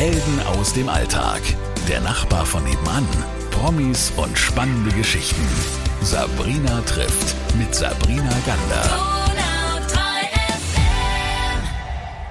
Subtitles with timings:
[0.00, 1.42] Helden aus dem Alltag.
[1.86, 3.06] Der Nachbar von nebenan.
[3.50, 5.46] Promis und spannende Geschichten.
[6.00, 9.20] Sabrina trifft mit Sabrina Gander.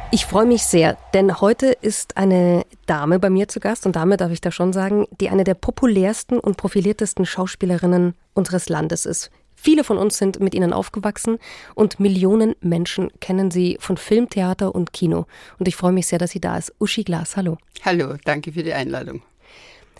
[0.09, 4.21] Ich freue mich sehr, denn heute ist eine Dame bei mir zu Gast und damit
[4.21, 9.29] darf ich da schon sagen, die eine der populärsten und profiliertesten Schauspielerinnen unseres Landes ist.
[9.61, 11.37] Viele von uns sind mit ihnen aufgewachsen
[11.75, 15.25] und Millionen Menschen kennen sie von Film, Theater und Kino.
[15.57, 16.73] Und ich freue mich sehr, dass sie da ist.
[16.79, 17.57] Uschi Glas, hallo.
[17.83, 19.21] Hallo, danke für die Einladung.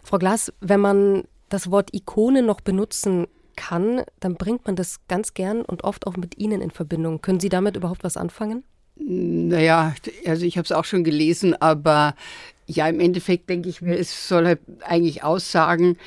[0.02, 3.28] Frau Glas, wenn man das Wort Ikone noch benutzen
[3.58, 7.22] kann, dann bringt man das ganz gern und oft auch mit Ihnen in Verbindung.
[7.22, 8.64] Können Sie damit überhaupt was anfangen?
[8.96, 9.94] Naja,
[10.26, 12.16] also ich habe es auch schon gelesen, aber
[12.72, 15.98] ja, im Endeffekt denke ich mir, es soll halt eigentlich aussagen,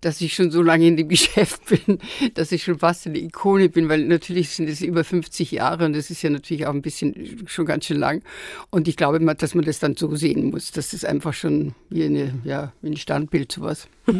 [0.00, 1.98] dass ich schon so lange in dem Geschäft bin,
[2.34, 5.94] dass ich schon fast eine Ikone bin, weil natürlich sind es über 50 Jahre und
[5.94, 8.22] das ist ja natürlich auch ein bisschen schon ganz schön lang.
[8.70, 10.70] Und ich glaube, dass man das dann so sehen muss.
[10.70, 13.88] Das ist einfach schon wie, eine, ja, wie ein Standbild sowas.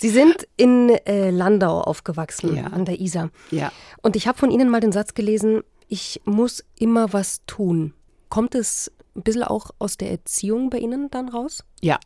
[0.00, 2.64] Sie sind in äh, Landau aufgewachsen, Ja.
[2.68, 3.30] an der Isar.
[3.50, 3.72] Ja.
[4.02, 7.94] Und ich habe von Ihnen mal den Satz gelesen, ich muss immer was tun.
[8.28, 11.64] Kommt es ein bisschen auch aus der Erziehung bei Ihnen dann raus?
[11.82, 11.98] Ja,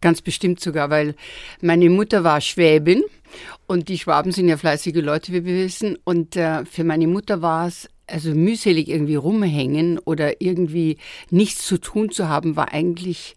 [0.00, 1.14] ganz bestimmt sogar, weil
[1.60, 3.02] meine Mutter war Schwäbin
[3.66, 5.96] und die Schwaben sind ja fleißige Leute, wie wir wissen.
[6.04, 10.98] Und äh, für meine Mutter war es also mühselig irgendwie rumhängen oder irgendwie
[11.30, 13.36] nichts zu tun zu haben, war eigentlich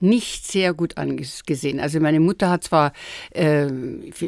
[0.00, 1.80] nicht sehr gut angesehen.
[1.80, 2.92] Also meine Mutter hat zwar
[3.30, 3.68] äh,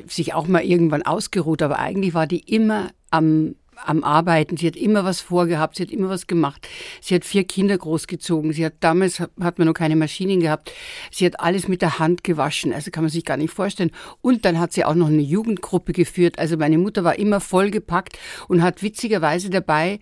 [0.06, 4.56] sich auch mal irgendwann ausgeruht, aber eigentlich war die immer am am Arbeiten.
[4.56, 6.68] Sie hat immer was vorgehabt, sie hat immer was gemacht.
[7.00, 8.52] Sie hat vier Kinder großgezogen.
[8.52, 10.72] Sie hat damals hat man noch keine Maschinen gehabt.
[11.10, 12.72] Sie hat alles mit der Hand gewaschen.
[12.72, 13.90] Also kann man sich gar nicht vorstellen.
[14.20, 16.38] Und dann hat sie auch noch eine Jugendgruppe geführt.
[16.38, 20.00] Also meine Mutter war immer vollgepackt und hat witzigerweise dabei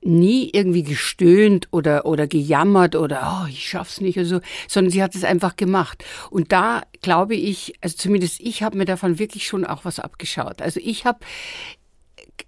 [0.00, 5.02] nie irgendwie gestöhnt oder, oder gejammert oder oh, ich schaff's nicht oder so, sondern sie
[5.02, 6.04] hat es einfach gemacht.
[6.30, 10.62] Und da glaube ich, also zumindest ich habe mir davon wirklich schon auch was abgeschaut.
[10.62, 11.18] Also ich habe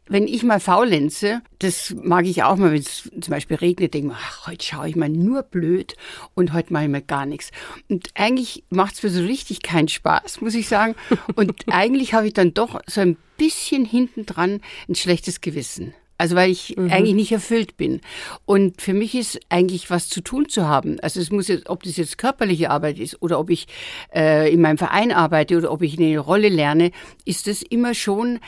[0.07, 4.09] wenn ich mal faulenze, das mag ich auch mal, wenn es zum Beispiel regnet, denke
[4.09, 5.95] ich mir, ach, heute schaue ich mal nur blöd
[6.35, 7.51] und heute mache ich mal gar nichts.
[7.89, 10.95] Und eigentlich macht es mir so richtig keinen Spaß, muss ich sagen.
[11.35, 15.95] Und eigentlich habe ich dann doch so ein bisschen hintendran ein schlechtes Gewissen.
[16.21, 16.91] Also weil ich mhm.
[16.91, 18.03] eigentlich nicht erfüllt bin.
[18.45, 21.01] Und für mich ist eigentlich was zu tun zu haben.
[21.01, 23.69] Also es muss jetzt, ob das jetzt körperliche Arbeit ist oder ob ich
[24.15, 26.91] äh, in meinem Verein arbeite oder ob ich eine Rolle lerne,
[27.25, 28.39] ist das immer schon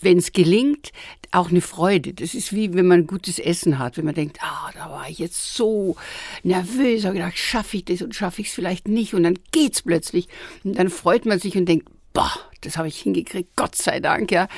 [0.00, 0.92] wenn es gelingt,
[1.30, 2.14] auch eine Freude.
[2.14, 5.18] Das ist wie wenn man gutes Essen hat, wenn man denkt, ah, da war ich
[5.18, 5.96] jetzt so
[6.42, 9.82] nervös, habe gedacht, schaffe ich das und schaffe ich es vielleicht nicht und dann geht's
[9.82, 10.28] plötzlich
[10.64, 12.32] und dann freut man sich und denkt, boah,
[12.62, 14.48] das habe ich hingekriegt, Gott sei Dank, ja.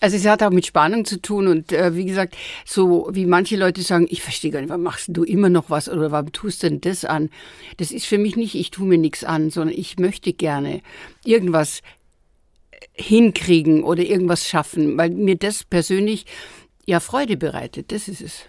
[0.00, 3.56] Also es hat auch mit Spannung zu tun und äh, wie gesagt, so wie manche
[3.56, 6.62] Leute sagen, ich verstehe gar nicht, warum machst du immer noch was oder warum tust
[6.62, 7.30] denn das an?
[7.78, 10.82] Das ist für mich nicht, ich tue mir nichts an, sondern ich möchte gerne
[11.24, 11.80] irgendwas
[12.92, 16.26] hinkriegen oder irgendwas schaffen, weil mir das persönlich
[16.86, 17.92] ja Freude bereitet.
[17.92, 18.42] Das ist es.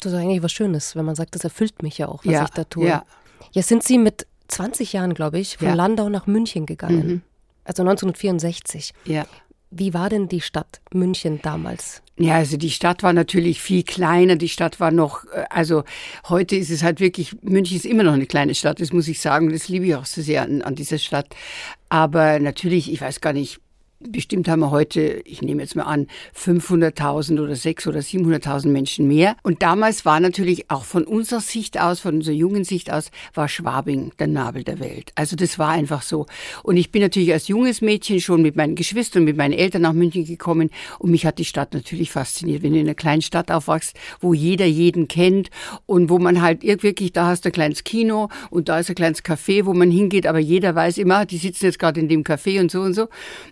[0.00, 2.44] Das ist eigentlich was Schönes, wenn man sagt, das erfüllt mich ja auch, was ja,
[2.44, 2.88] ich da tue.
[2.88, 3.04] Ja.
[3.52, 5.74] Jetzt sind Sie mit 20 Jahren, glaube ich, von Ja.
[5.74, 7.06] Landau nach München gegangen.
[7.06, 7.22] Mhm.
[7.64, 8.92] Also 1964.
[9.04, 9.26] Ja.
[9.74, 12.02] Wie war denn die Stadt München damals?
[12.18, 14.36] Ja, also die Stadt war natürlich viel kleiner.
[14.36, 15.84] Die Stadt war noch, äh, also
[16.28, 19.20] heute ist es halt wirklich, München ist immer noch eine kleine Stadt, das muss ich
[19.20, 19.50] sagen.
[19.50, 21.34] Das liebe ich auch so sehr an, an dieser Stadt.
[21.88, 23.60] Aber natürlich, ich weiß gar nicht,
[24.08, 29.08] bestimmt haben wir heute, ich nehme jetzt mal an, 500.000 oder 600.000 oder 700.000 Menschen
[29.08, 29.36] mehr.
[29.42, 33.48] Und damals war natürlich auch von unserer Sicht aus, von unserer jungen Sicht aus, war
[33.48, 35.12] Schwabing der Nabel der Welt.
[35.14, 36.26] Also das war einfach so.
[36.62, 39.92] Und ich bin natürlich als junges Mädchen schon mit meinen Geschwistern, mit meinen Eltern nach
[39.92, 42.62] München gekommen und mich hat die Stadt natürlich fasziniert.
[42.62, 45.50] Wenn du in einer kleinen Stadt aufwachst, wo jeder jeden kennt
[45.86, 48.88] und wo man halt ir- wirklich, da hast du ein kleines Kino und da ist
[48.88, 52.00] ein kleines Café, wo man hingeht, aber jeder weiß immer, ah, die sitzen jetzt gerade
[52.00, 53.08] in dem Café und so und so.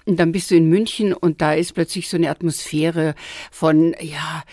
[0.06, 3.14] Und dann bist du in München und da ist plötzlich so eine Atmosphäre
[3.50, 4.44] von, ja,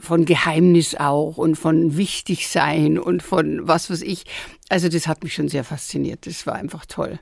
[0.00, 4.24] von Geheimnis auch und von Wichtigsein und von was weiß ich.
[4.68, 6.26] Also das hat mich schon sehr fasziniert.
[6.26, 7.18] Das war einfach toll.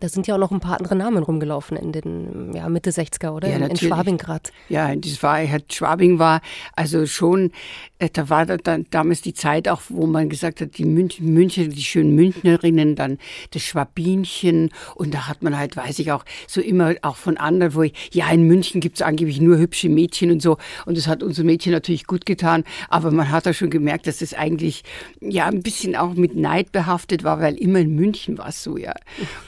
[0.00, 3.30] Da sind ja auch noch ein paar andere Namen rumgelaufen in den ja, Mitte 60er,
[3.30, 3.48] oder?
[3.48, 3.76] Ja, in, in.
[3.76, 4.52] Schwabing-Grad.
[4.68, 5.38] Ja, das war,
[5.70, 6.40] Schwabing war
[6.76, 7.52] also schon,
[7.98, 11.32] äh, da war da, dann damals die Zeit auch, wo man gesagt hat, die München,
[11.32, 13.18] München, die schönen Münchnerinnen, dann
[13.50, 17.74] das Schwabinchen und da hat man halt, weiß ich auch, so immer auch von anderen,
[17.74, 21.22] wo ich, ja, in München gibt's angeblich nur hübsche Mädchen und so und das hat
[21.22, 24.84] unser Mädchen natürlich gut getan, aber man hat da schon gemerkt, dass das eigentlich
[25.20, 28.76] ja ein bisschen auch mit Neid behaftet war, weil immer in München war es so,
[28.76, 28.94] ja.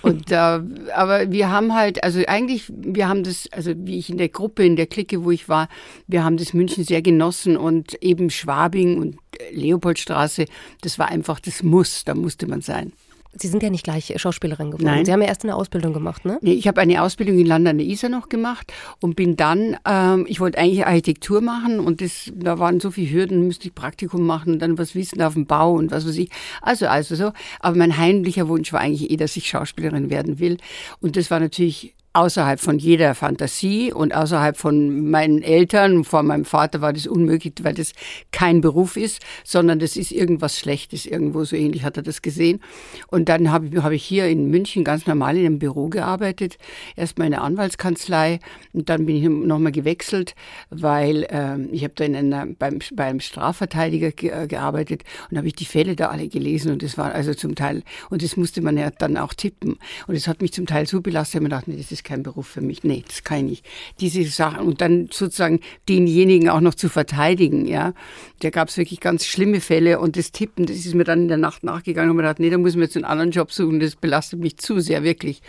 [0.02, 4.18] Und äh, aber wir haben halt, also eigentlich, wir haben das, also wie ich in
[4.18, 5.68] der Gruppe, in der Clique, wo ich war,
[6.06, 9.16] wir haben das München sehr genossen und eben Schwabing und
[9.52, 10.46] Leopoldstraße,
[10.82, 12.92] das war einfach das Muss, da musste man sein.
[13.32, 14.86] Sie sind ja nicht gleich Schauspielerin geworden.
[14.86, 15.04] Nein.
[15.04, 16.38] Sie haben ja erst eine Ausbildung gemacht, ne?
[16.42, 19.76] Nee, ich habe eine Ausbildung in Land an der Isar noch gemacht und bin dann,
[19.86, 23.74] ähm, ich wollte eigentlich Architektur machen und das, da waren so viele Hürden, müsste ich
[23.74, 26.30] Praktikum machen und dann was wissen auf dem Bau und was weiß ich.
[26.60, 27.32] Also, also so.
[27.60, 30.56] Aber mein heimlicher Wunsch war eigentlich eh, dass ich Schauspielerin werden will.
[31.00, 36.44] Und das war natürlich außerhalb von jeder Fantasie und außerhalb von meinen Eltern, vor meinem
[36.44, 37.92] Vater war das unmöglich, weil das
[38.32, 41.06] kein Beruf ist, sondern das ist irgendwas Schlechtes.
[41.06, 42.60] Irgendwo, so ähnlich hat er das gesehen.
[43.08, 46.58] Und dann habe hab ich hier in München ganz normal in einem Büro gearbeitet,
[46.96, 48.40] erstmal in einer Anwaltskanzlei
[48.72, 50.34] und dann bin ich nochmal gewechselt,
[50.70, 55.46] weil äh, ich habe da in einer, beim, beim Strafverteidiger ge äh, gearbeitet und habe
[55.46, 58.62] ich die Fälle da alle gelesen und das war also zum Teil, und das musste
[58.62, 59.78] man ja dann auch tippen.
[60.08, 62.04] Und das hat mich zum Teil so belastet, ich mir gedacht, nee, das ist ist
[62.04, 62.82] kein Beruf für mich.
[62.82, 63.66] Nee, das kann ich nicht.
[64.00, 67.92] Diese Sachen und dann sozusagen denjenigen auch noch zu verteidigen, ja.
[68.40, 71.28] Da gab es wirklich ganz schlimme Fälle und das Tippen, das ist mir dann in
[71.28, 73.80] der Nacht nachgegangen und mir gedacht, nee, da muss man jetzt einen anderen Job suchen,
[73.80, 75.42] das belastet mich zu sehr, wirklich.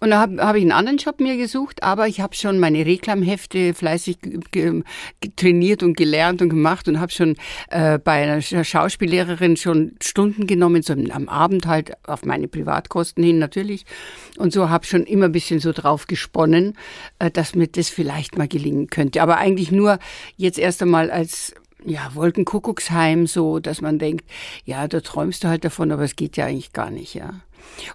[0.00, 2.84] Und da habe hab ich einen anderen Job mir gesucht, aber ich habe schon meine
[2.84, 4.18] Reklamhefte fleißig
[5.36, 7.36] trainiert und gelernt und gemacht und habe schon
[7.70, 13.38] äh, bei einer Schauspiellehrerin schon Stunden genommen, so am Abend halt auf meine Privatkosten hin
[13.38, 13.86] natürlich.
[14.36, 16.76] Und so habe schon immer ein bisschen so drauf gesponnen,
[17.18, 19.22] äh, dass mir das vielleicht mal gelingen könnte.
[19.22, 19.98] Aber eigentlich nur
[20.36, 21.54] jetzt erst einmal als
[21.84, 24.24] ja, Wolkenkuckucksheim, so, dass man denkt,
[24.64, 27.34] ja, da träumst du halt davon, aber es geht ja eigentlich gar nicht, ja.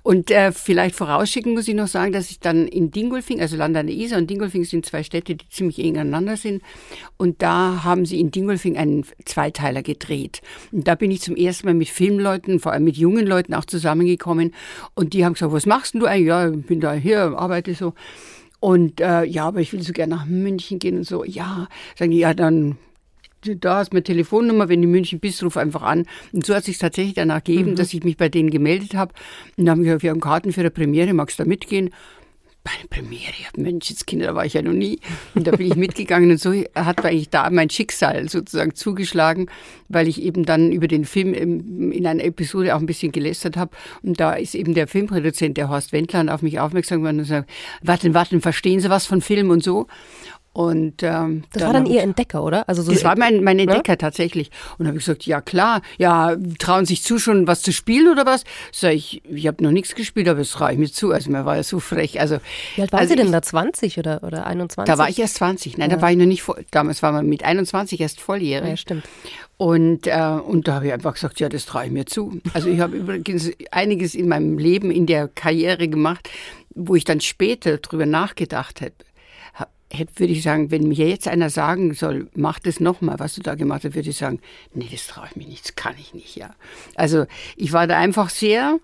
[0.03, 3.77] Und äh, vielleicht vorausschicken muss ich noch sagen, dass ich dann in Dingolfing, also Land
[3.77, 6.61] an der Isar und Dingolfing sind zwei Städte, die ziemlich eng aneinander sind.
[7.17, 10.41] Und da haben sie in Dingolfing einen Zweiteiler gedreht.
[10.71, 13.65] Und da bin ich zum ersten Mal mit Filmleuten, vor allem mit jungen Leuten auch
[13.65, 14.53] zusammengekommen.
[14.95, 16.27] Und die haben gesagt, was machst denn du eigentlich?
[16.27, 17.93] Ja, ich bin da hier, arbeite so.
[18.59, 21.23] Und äh, ja, aber ich will so gerne nach München gehen und so.
[21.23, 22.77] Ja, sagen die, ja, dann
[23.41, 26.05] da hast du meine Telefonnummer, wenn du in München bist, ruf einfach an.
[26.31, 27.75] Und so hat sich tatsächlich danach ergeben, mhm.
[27.75, 29.13] dass ich mich bei denen gemeldet habe.
[29.57, 31.91] Und dann haben gesagt, wir haben Karten für eine Premiere, magst du da mitgehen?
[32.61, 34.99] Bei einer Premiere, habe Menschenskinder, da war ich ja noch nie.
[35.33, 39.49] Und da bin ich mitgegangen und so hat eigentlich da mein Schicksal sozusagen zugeschlagen,
[39.87, 43.71] weil ich eben dann über den Film in einer Episode auch ein bisschen gelästert habe.
[44.03, 47.49] Und da ist eben der Filmproduzent, der Horst Wendland, auf mich aufmerksam geworden und sagt,
[47.81, 49.87] warten, warten, verstehen Sie was von Film und so?
[50.51, 52.67] Und, ähm, das war dann Ihr Entdecker, oder?
[52.67, 53.59] Also so das war mein, mein?
[53.59, 53.97] Entdecker ne?
[53.97, 54.49] tatsächlich.
[54.77, 58.25] Und habe ich gesagt, ja klar, ja, trauen sich zu, schon was zu spielen oder
[58.25, 58.43] was?
[58.71, 61.11] Sag ich, ich habe noch nichts gespielt, aber das traue ich mir zu.
[61.11, 62.19] Also mir war ja so frech.
[62.19, 62.39] Also,
[62.75, 63.41] Wie alt waren also Sie denn ich, da?
[63.41, 64.91] 20 oder, oder 21?
[64.91, 65.77] Da war ich erst 20.
[65.77, 65.95] Nein, ja.
[65.95, 68.69] da war ich noch nicht, voll, damals war man mit 21 erst volljährig.
[68.69, 69.03] Ja, stimmt.
[69.57, 72.41] Und, äh, und da habe ich einfach gesagt, ja, das traue ich mir zu.
[72.53, 76.29] Also ich habe übrigens einiges in meinem Leben, in der Karriere gemacht,
[76.73, 78.93] wo ich dann später drüber nachgedacht habe
[79.91, 83.41] hätte, würde ich sagen, wenn mir jetzt einer sagen soll, mach das nochmal, was du
[83.41, 84.39] da gemacht hast, würde ich sagen,
[84.73, 86.55] nee, das traue ich mir nicht, das kann ich nicht, ja.
[86.95, 87.25] Also
[87.55, 88.79] ich war da einfach sehr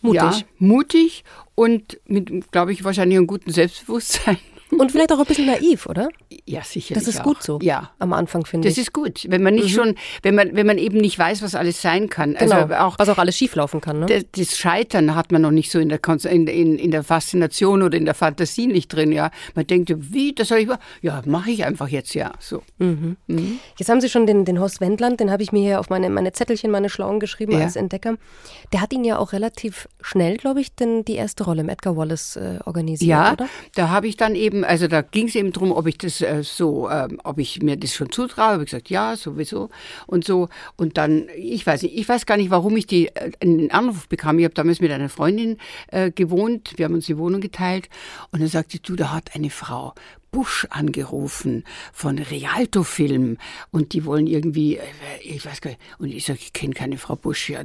[0.00, 1.24] mutig, ja, mutig
[1.54, 4.38] und mit, glaube ich, wahrscheinlich einem guten Selbstbewusstsein.
[4.78, 6.08] Und vielleicht auch ein bisschen naiv, oder?
[6.46, 6.94] Ja, sicher.
[6.94, 7.24] Das ist auch.
[7.24, 7.58] gut so.
[7.62, 7.90] Ja.
[7.98, 8.74] Am Anfang finde ich.
[8.74, 9.82] Das ist gut, wenn man nicht mhm.
[9.82, 12.36] schon, wenn man, wenn man eben nicht weiß, was alles sein kann.
[12.36, 12.66] Also genau.
[12.66, 14.00] Also auch, was auch alles schieflaufen kann.
[14.00, 14.06] Ne?
[14.06, 17.82] Das, das, Scheitern hat man noch nicht so in der, in, in, in der Faszination
[17.82, 19.12] oder in der Fantasie nicht drin.
[19.12, 20.68] Ja, man denkt, wie, das soll ich,
[21.02, 22.62] ja, mache ich einfach jetzt, ja, so.
[22.78, 23.16] Mhm.
[23.26, 23.58] Mhm.
[23.78, 26.08] Jetzt haben Sie schon den, den Horst Wendland, den habe ich mir hier auf meine,
[26.10, 27.60] meine Zettelchen, meine Schlauen geschrieben ja.
[27.60, 28.16] als Entdecker.
[28.72, 31.96] Der hat ihn ja auch relativ schnell, glaube ich, denn die erste Rolle im Edgar
[31.96, 33.48] Wallace äh, organisiert, ja, oder?
[33.74, 36.42] da habe ich dann eben, also da ging es eben darum, ob ich das äh,
[36.42, 38.52] so, äh, ob ich mir das schon zutraue.
[38.52, 39.70] Habe ich gesagt, ja, sowieso
[40.06, 40.48] und so.
[40.76, 44.08] Und dann, ich weiß nicht, ich weiß gar nicht, warum ich die, äh, einen Anruf
[44.08, 44.38] bekam.
[44.38, 46.74] Ich habe damals mit einer Freundin äh, gewohnt.
[46.76, 47.88] Wir haben uns die Wohnung geteilt.
[48.30, 49.94] Und dann sagte du, da hat eine Frau
[50.32, 51.62] Busch angerufen
[51.92, 53.36] von Rialto Film
[53.70, 54.82] und die wollen irgendwie, äh,
[55.22, 57.62] ich weiß gar nicht, und ich sage, ich kenne keine Frau Busch, ja,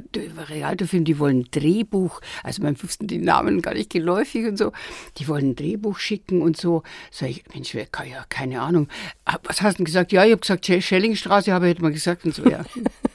[0.50, 4.58] Rialto Film, die wollen ein Drehbuch, also man wussten die Namen gar nicht geläufig und
[4.58, 4.72] so,
[5.16, 6.82] die wollen ein Drehbuch schicken und so.
[7.10, 8.88] Sag ich, Mensch, wer ja, keine Ahnung.
[9.24, 10.12] Ah, was hast du denn gesagt?
[10.12, 12.64] Ja, ich habe gesagt, Schellingstraße, habe ich mal gesagt und so, ja.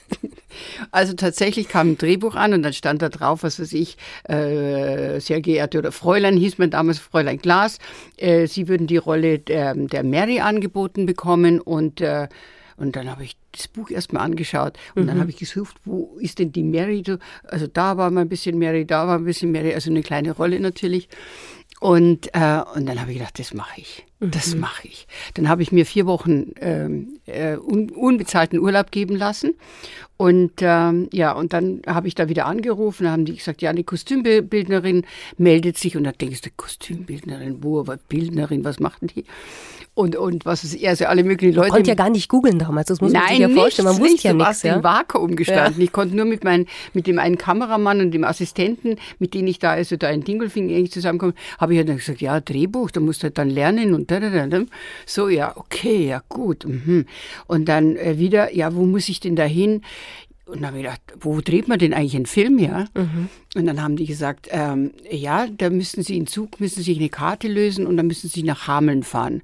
[0.91, 5.20] Also tatsächlich kam ein Drehbuch an und dann stand da drauf, was weiß ich, äh,
[5.20, 7.79] sehr geehrte oder Fräulein hieß man damals, Fräulein Glas.
[8.17, 12.27] Äh, sie würden die Rolle der, der Mary angeboten bekommen und äh,
[12.75, 15.08] und dann habe ich das Buch erstmal angeschaut und mhm.
[15.08, 17.03] dann habe ich gesucht, wo ist denn die Mary?
[17.43, 20.32] Also da war mal ein bisschen Mary, da war ein bisschen Mary, also eine kleine
[20.32, 21.08] Rolle natürlich.
[21.79, 24.05] Und, äh, und dann habe ich gedacht, das mache ich.
[24.22, 24.62] Das mhm.
[24.62, 25.05] mache ich.
[25.34, 29.55] Dann habe ich mir vier Wochen ähm, äh, un unbezahlten Urlaub geben lassen
[30.24, 33.84] Und ähm, ja, und dann habe ich da wieder angerufen, haben die gesagt, ja, eine
[33.84, 35.03] Kostümbildnerin
[35.38, 35.98] meldet sich.
[35.98, 39.25] Und da denkst du, Kostümbildnerin, wo, Bildnerin, was machen die?
[39.96, 41.70] und, und was ist also alle möglichen Leute.
[41.70, 43.88] Man konnte ja gar nicht googeln damals, das muss man sich ja vorstellen.
[43.88, 44.63] Man wusste ja nichts.
[44.63, 44.75] Ja.
[44.75, 45.80] im Vakuum gestanden.
[45.80, 45.84] Ja.
[45.86, 49.60] Ich konnte nur mit, mein, mit dem einen Kameramann und dem Assistenten, mit denen ich
[49.60, 53.01] da also da in Dingolfing eigentlich zusammenkomme, habe ich ja dann gesagt, ja, Drehbuch, da
[53.01, 54.63] musst du halt dann lernen und da, da, da, da.
[55.06, 56.65] So, ja, okay, ja, gut.
[56.65, 57.06] Mhm.
[57.46, 59.82] Und dann äh, wieder, ja, wo muss ich denn da hin?
[60.46, 62.86] Und dann habe ich gedacht, wo dreht man denn eigentlich einen Film, ja?
[62.96, 63.30] Mhm.
[63.56, 67.00] Und dann haben die gesagt, ähm, ja, da müssen Sie in Zug, müssen Sie sich
[67.00, 69.42] eine Karte lösen und dann müssen Sie nach Hameln fahren.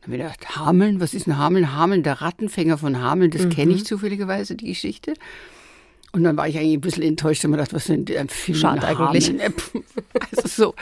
[0.00, 1.74] Dann habe ich gedacht, Hameln, was ist ein Hameln?
[1.76, 3.50] Hameln, der Rattenfänger von Hameln, das mhm.
[3.50, 5.14] kenne ich zufälligerweise, die Geschichte.
[6.12, 8.58] Und dann war ich eigentlich ein bisschen enttäuscht und mir gedacht, was sind ein Film
[8.58, 9.32] Schade eigentlich.
[10.36, 10.74] Also so.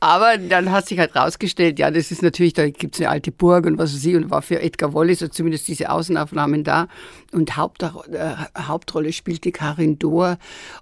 [0.00, 3.30] Aber dann hat sich halt rausgestellt, ja, das ist natürlich, da gibt es eine alte
[3.30, 6.88] Burg und was weiß ich, und war für Edgar Wallace so zumindest diese Außenaufnahmen da.
[7.32, 7.88] Und Haupt, äh,
[8.56, 10.38] Hauptrolle spielte Karin Dohr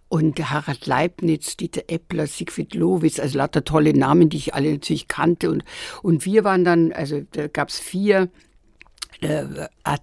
[0.09, 5.09] und Harald Leibniz, Dieter Eppler, Siegfried Lowitz, also lauter tolle Namen, die ich alle natürlich
[5.09, 5.51] kannte.
[5.51, 5.65] Und,
[6.03, 8.29] und wir waren dann, also da gab es vier äh,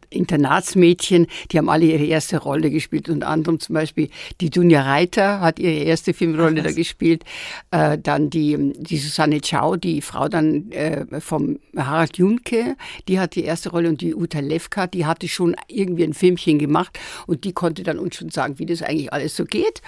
[0.10, 3.10] Internatsmädchen, die haben alle ihre erste Rolle gespielt.
[3.10, 4.10] Unter anderem zum Beispiel
[4.40, 7.24] die Dunja Reiter hat ihre erste Filmrolle Ach, da gespielt.
[7.72, 12.75] Äh, dann die, die Susanne Chow, die Frau dann äh, vom Harald Junke,
[13.08, 13.90] die hat die erste Rolle.
[13.90, 18.00] Und die Uta Levka, die hatte schon irgendwie ein Filmchen gemacht und die konnte dann
[18.00, 19.82] uns schon sagen, wie das eigentlich alles so geht.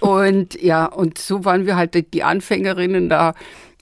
[0.00, 3.34] Und ja, und so waren wir halt die Anfängerinnen da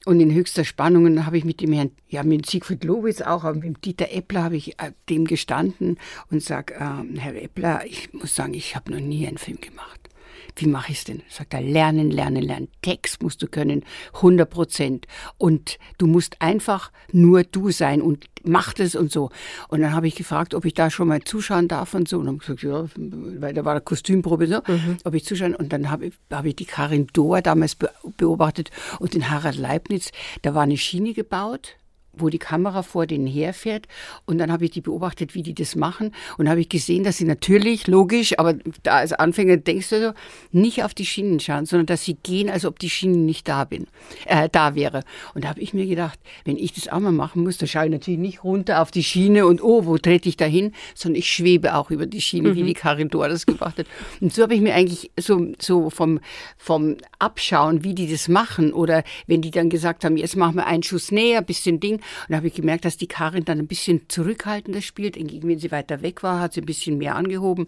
[0.07, 3.59] und in höchster Spannung habe ich mit dem Herrn, ja, mit Siegfried Lowitz auch, aber
[3.59, 5.99] mit Dieter Eppler habe ich äh, dem gestanden
[6.31, 10.06] und sage, äh, Herr Eppler, ich muss sagen, ich habe noch nie einen Film gemacht
[10.55, 11.23] wie mache ich es denn?
[11.29, 12.69] Sagt er, lernen, lernen, lernen.
[12.83, 13.85] Text musst du können,
[14.15, 15.07] 100 Prozent.
[15.39, 19.31] Und du musst einfach nur du sein und mach das und so.
[19.69, 22.19] Und dann habe ich gefragt, ob ich da schon mal zuschauen darf und so.
[22.19, 24.99] Und dann gesagt, ja, weil da war eine Kostümprobe so, mhm.
[25.05, 25.55] ob ich zuschauen.
[25.55, 27.77] Und dann habe ich, hab ich die Karin Dohr damals
[28.17, 30.11] beobachtet und den Harald Leibniz.
[30.43, 31.77] Da war eine Schiene gebaut
[32.17, 33.87] wo die Kamera vor denen herfährt.
[34.25, 36.13] Und dann habe ich die beobachtet, wie die das machen.
[36.39, 40.13] Und habe ich gesehen, dass sie natürlich, logisch, aber da als Anfänger denkst du so,
[40.53, 43.65] nicht auf die Schienen schauen, sondern dass sie gehen, als ob die Schiene nicht da
[43.65, 43.87] bin,
[44.27, 45.03] äh, da wäre.
[45.35, 47.87] Und da habe ich mir gedacht, wenn ich das auch mal machen muss, dann schaue
[47.87, 51.19] ich natürlich nicht runter auf die Schiene und oh, wo trete ich da hin, sondern
[51.19, 52.57] ich schwebe auch über die Schiene, mhm.
[52.57, 53.87] wie die Karin Dor das gemacht hat.
[54.21, 56.21] Und so habe ich mir eigentlich so, so vom,
[56.57, 60.67] vom Abschauen, wie die das machen oder wenn die dann gesagt haben, jetzt machen wir
[60.67, 63.67] einen Schuss näher, bisschen Ding, und da habe ich gemerkt, dass die Karin dann ein
[63.67, 65.17] bisschen zurückhaltender spielt.
[65.17, 67.67] Wenn sie weiter weg war, hat sie ein bisschen mehr angehoben.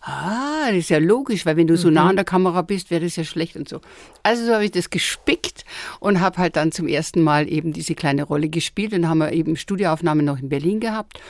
[0.00, 2.10] Ah, das ist ja logisch, weil wenn du so nah mhm.
[2.10, 3.80] an der Kamera bist, wäre das ja schlecht und so.
[4.22, 5.64] Also so habe ich das gespickt
[6.00, 8.92] und habe halt dann zum ersten Mal eben diese kleine Rolle gespielt.
[8.92, 11.20] Dann haben wir eben Studioaufnahmen noch in Berlin gehabt.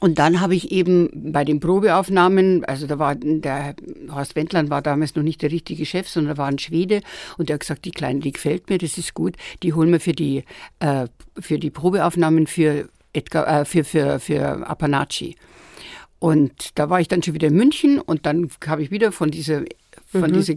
[0.00, 3.74] Und dann habe ich eben bei den Probeaufnahmen, also da war der
[4.10, 7.00] Horst Wendland war damals noch nicht der richtige Chef, sondern da war ein Schwede
[7.38, 10.00] und der hat gesagt, die Kleine, die gefällt mir, das ist gut, die holen wir
[10.00, 10.44] für die,
[10.80, 11.06] äh,
[11.38, 15.36] für die Probeaufnahmen für Edgar, äh, für, für, für Apanacci.
[16.18, 19.30] Und da war ich dann schon wieder in München und dann habe ich wieder von
[19.30, 19.62] dieser
[20.20, 20.34] von mhm.
[20.34, 20.54] dieser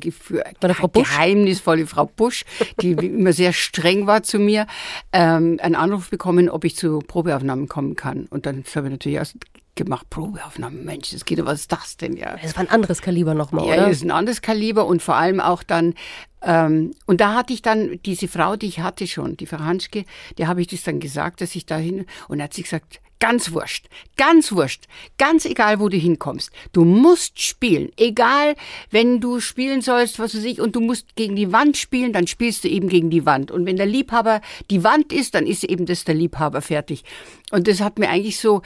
[0.74, 2.46] Frau geheimnisvolle Frau Busch,
[2.82, 4.68] die immer sehr streng war zu mir,
[5.12, 8.28] ähm, einen Anruf bekommen, ob ich zu Probeaufnahmen kommen kann.
[8.30, 9.38] Und dann habe ich natürlich erst
[9.78, 12.36] gemacht, Probeaufnahmen, Mensch, das geht, was ist das denn ja?
[12.42, 13.82] Das war ein anderes Kaliber nochmal, ja, oder?
[13.84, 15.94] Ja, das ist ein anderes Kaliber und vor allem auch dann,
[16.42, 20.04] ähm, und da hatte ich dann diese Frau, die ich hatte schon, die Frau Hanschke,
[20.38, 23.88] der habe ich das dann gesagt, dass ich dahin, und hat sie gesagt, Ganz wurscht,
[24.16, 24.86] ganz wurscht,
[25.18, 26.52] ganz egal, wo du hinkommst.
[26.72, 28.56] Du musst spielen, egal,
[28.92, 32.28] wenn du spielen sollst, was weiß ich, und du musst gegen die Wand spielen, dann
[32.28, 33.50] spielst du eben gegen die Wand.
[33.50, 37.04] Und wenn der Liebhaber die Wand ist, dann ist eben das der Liebhaber fertig.
[37.52, 38.62] Und das hat mir eigentlich so,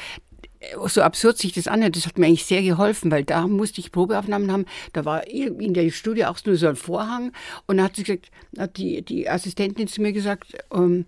[0.87, 3.91] so absurd sich das anhört, das hat mir eigentlich sehr geholfen, weil da musste ich
[3.91, 4.65] Probeaufnahmen haben.
[4.93, 7.31] Da war in der Studie auch nur so ein Vorhang
[7.67, 11.05] und da hat sie gesagt, hat die, die Assistentin zu mir gesagt, ähm,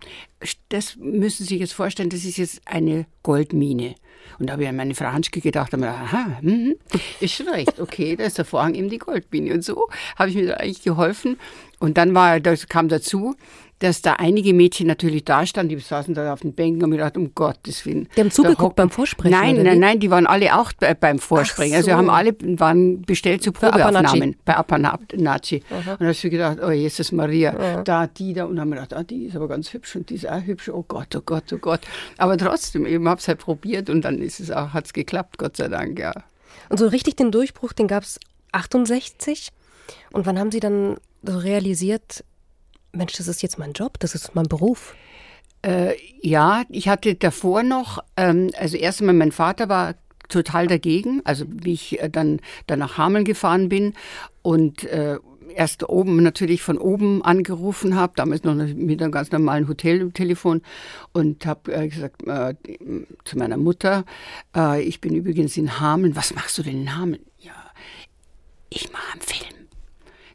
[0.69, 3.95] das müssen Sie sich jetzt vorstellen, das ist jetzt eine Goldmine.
[4.39, 6.74] Und da habe ich an meine Frau Hanschke gedacht, habe aha, mh,
[7.20, 9.53] ist schon recht, okay, da ist der Vorhang eben die Goldmine.
[9.53, 11.38] Und so habe ich mir da eigentlich geholfen.
[11.80, 13.36] Und dann war, das kam dazu,
[13.84, 16.98] dass da einige Mädchen natürlich da standen, die saßen da auf den Bänken und mir
[16.98, 18.08] gedacht, um Gottes Willen.
[18.15, 19.38] Die haben zugeguckt beim Vorsprechen?
[19.38, 21.75] Nein, nein, nein, die waren alle auch beim Vorsprechen.
[21.75, 21.92] Also so.
[21.92, 25.63] Also haben alle waren bestellt zu Probeaufnahmen bei Apanaci.
[25.70, 27.84] Und da habe ich gedacht, oh Jesus Maria, ja.
[27.84, 28.46] da, die da.
[28.46, 30.70] Und haben wir gedacht, ah, die ist aber ganz hübsch und die ist auch hübsch.
[30.70, 31.82] Oh Gott, oh Gott, oh Gott.
[32.18, 35.38] Aber trotzdem, eben habe es halt probiert und dann ist es auch, hat es geklappt,
[35.38, 36.13] Gott sei Dank, ja.
[36.70, 38.20] Und so richtig den Durchbruch, den gab es
[38.51, 39.50] 68.
[40.12, 42.24] Und wann haben Sie dann so realisiert,
[42.91, 44.96] Mensch, das ist jetzt mein Job, das ist mein Beruf.
[45.63, 49.96] Äh, ja, ich hatte davor noch, ähm, also erst einmal mein Vater war
[50.29, 51.22] total dagegen.
[51.24, 53.93] Also wie ich äh, dann, dann nach Hameln gefahren bin
[54.41, 55.17] und äh,
[55.55, 60.62] erst oben natürlich von oben angerufen habe, damals noch mit einem ganz normalen Hoteltelefon
[61.12, 62.55] und habe äh, gesagt äh,
[63.24, 64.05] zu meiner Mutter,
[64.55, 66.15] äh, ich bin übrigens in Hameln.
[66.15, 67.24] Was machst du denn in Hameln?
[67.39, 67.53] Ja,
[68.69, 69.53] ich mache einen Film.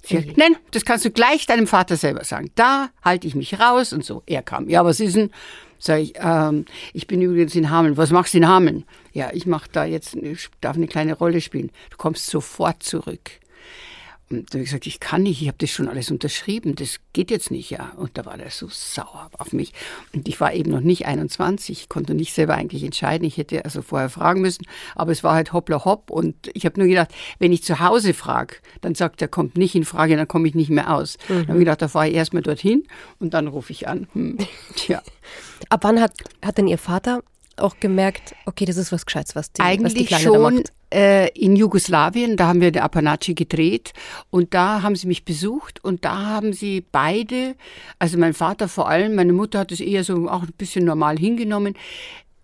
[0.09, 2.51] Sagt, nein, das kannst du gleich deinem Vater selber sagen.
[2.55, 4.23] Da halte ich mich raus und so.
[4.27, 4.69] Er kam.
[4.71, 5.31] Ja, was ist denn?
[5.79, 7.97] Sag ich, ähm, ich bin übrigens in Hameln.
[7.97, 8.85] Was machst du in Hameln?
[9.13, 11.71] Ja, ich mache da jetzt, ich darf eine kleine Rolle spielen.
[11.91, 13.31] Du kommst sofort zurück.
[14.31, 16.99] Und da habe ich gesagt, ich kann nicht, ich habe das schon alles unterschrieben, das
[17.13, 17.93] geht jetzt nicht, ja.
[17.97, 19.73] Und da war der so sauer auf mich.
[20.13, 23.27] Und ich war eben noch nicht 21, ich konnte nicht selber eigentlich entscheiden.
[23.27, 26.11] Ich hätte also vorher fragen müssen, aber es war halt hoppla hopp.
[26.11, 29.75] Und ich habe nur gedacht, wenn ich zu Hause frage, dann sagt er, kommt nicht
[29.75, 31.17] in Frage, dann komme ich nicht mehr aus.
[31.29, 31.35] Mhm.
[31.35, 32.87] Dann habe ich gedacht, da fahre ich erstmal dorthin
[33.19, 34.09] und dann rufe ich an.
[34.13, 34.39] Hm.
[34.75, 35.03] Tja.
[35.71, 36.13] Ab wann hat,
[36.45, 37.23] hat denn Ihr Vater
[37.61, 40.73] auch gemerkt, okay, das ist was Gescheites, was die, Eigentlich was die Kleine schon macht?
[40.91, 43.93] Äh, in Jugoslawien, da haben wir der Apanaci gedreht
[44.31, 47.57] und da haben sie mich besucht und da haben sie beide,
[47.99, 51.19] also mein Vater vor allem, meine Mutter hat es eher so auch ein bisschen normal
[51.19, 51.75] hingenommen,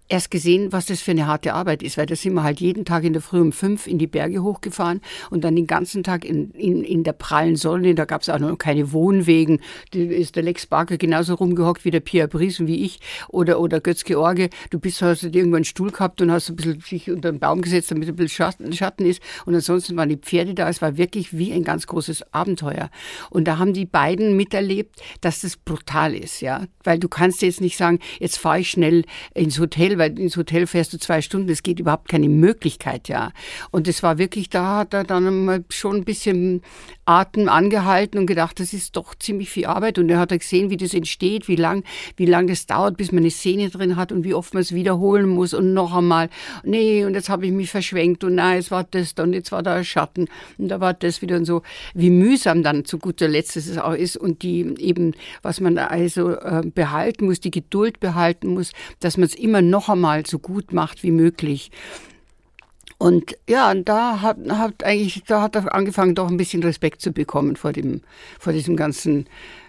[0.09, 2.85] erst gesehen, was das für eine harte Arbeit ist, weil da sind wir halt jeden
[2.85, 6.25] Tag in der Früh um fünf in die Berge hochgefahren und dann den ganzen Tag
[6.25, 9.61] in, in, in der prallen Sonne, da gab es auch noch keine Wohnwegen,
[9.93, 13.61] da ist der Lex Barker genauso rumgehockt wie der Pierre Brice und wie ich oder,
[13.61, 16.81] oder Götz George, du bist, hast du irgendwo einen Stuhl gehabt und hast ein bisschen
[16.81, 19.23] sich unter den Baum gesetzt, damit ein bisschen Schatten, Schatten ist.
[19.47, 22.91] Und ansonsten waren die Pferde da, es war wirklich wie ein ganz großes Abenteuer.
[23.31, 27.61] Und da haben die beiden miterlebt, dass das brutal ist, ja, weil du kannst jetzt
[27.61, 31.49] nicht sagen, jetzt fahre ich schnell ins Hotel, weil ins Hotel fährst du zwei Stunden,
[31.49, 33.33] das geht überhaupt keine Möglichkeit, ja.
[33.71, 36.63] Und es war wirklich, da hat er dann schon ein bisschen
[37.07, 39.99] Atem angehalten und gedacht, das ist doch ziemlich viel Arbeit.
[39.99, 41.85] Und er hat gesehen, wie das entsteht, wie lang,
[42.17, 44.75] wie lang das dauert, bis man eine Szene drin hat und wie oft man es
[44.75, 46.31] wiederholen muss und noch einmal.
[46.63, 49.63] Nee, und jetzt habe ich mich verschwenkt und nein, es war das, und jetzt war
[49.63, 51.63] da ein Schatten und da war das wieder und so.
[51.95, 56.31] Wie mühsam dann zu guter Letzt es auch ist und die eben, was man also
[56.31, 60.73] äh, behalten muss, die Geduld behalten muss, dass man es immer noch einmal so gut
[60.73, 61.71] macht wie möglich.
[62.99, 67.01] Und ja, und da hat, hat eigentlich, da hat er angefangen, doch ein bisschen Respekt
[67.01, 68.03] zu bekommen vor dem,
[68.39, 69.27] vor diesem ganzen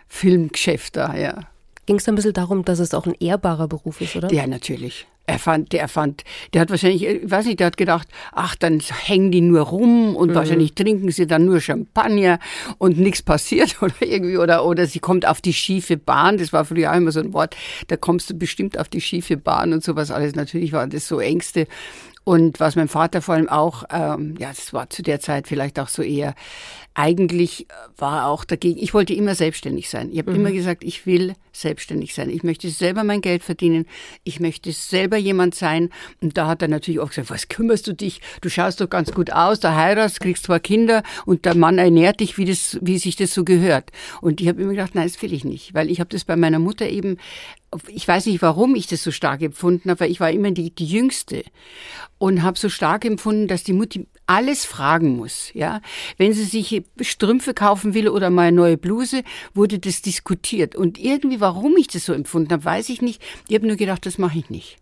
[0.08, 1.42] Filmgeschäft da, ja.
[1.86, 4.32] Ging es ein bisschen darum, dass es auch ein ehrbarer Beruf ist, oder?
[4.32, 5.08] Ja, natürlich.
[5.28, 8.80] Er fand, der fand, der hat wahrscheinlich, ich weiß nicht, der hat gedacht, ach, dann
[8.80, 10.36] hängen die nur rum und mhm.
[10.36, 12.40] wahrscheinlich trinken sie dann nur Champagner
[12.78, 16.38] und nichts passiert oder irgendwie, oder, oder sie kommt auf die schiefe Bahn.
[16.38, 17.56] Das war früher auch immer so ein Wort.
[17.88, 20.36] Da kommst du bestimmt auf die schiefe Bahn und sowas alles.
[20.36, 21.68] Natürlich waren das so Ängste.
[22.24, 25.80] Und was mein Vater vor allem auch, ähm, ja, das war zu der Zeit vielleicht
[25.80, 26.34] auch so eher,
[26.96, 30.10] eigentlich war auch dagegen, ich wollte immer selbstständig sein.
[30.12, 30.40] Ich habe mhm.
[30.40, 32.30] immer gesagt, ich will selbstständig sein.
[32.30, 33.86] Ich möchte selber mein Geld verdienen.
[34.24, 35.90] Ich möchte selber jemand sein.
[36.22, 38.22] Und da hat er natürlich auch gesagt, was kümmerst du dich?
[38.40, 42.22] Du schaust doch ganz gut aus, da heiratest, kriegst zwei Kinder und der Mann ernährt
[42.22, 43.92] dich, wie, das, wie sich das so gehört.
[44.22, 45.74] Und ich habe immer gedacht, nein, das will ich nicht.
[45.74, 47.18] Weil ich habe das bei meiner Mutter eben
[47.90, 50.74] ich weiß nicht, warum ich das so stark empfunden habe, weil ich war immer die,
[50.74, 51.44] die Jüngste
[52.18, 55.52] und habe so stark empfunden, dass die Mutti alles fragen muss.
[55.54, 55.82] Ja,
[56.18, 60.76] wenn sie sich Strümpfe kaufen will oder mal eine neue Bluse, wurde das diskutiert.
[60.76, 63.22] Und irgendwie, warum ich das so empfunden habe, weiß ich nicht.
[63.48, 64.78] Ich habe nur gedacht, das mache ich nicht.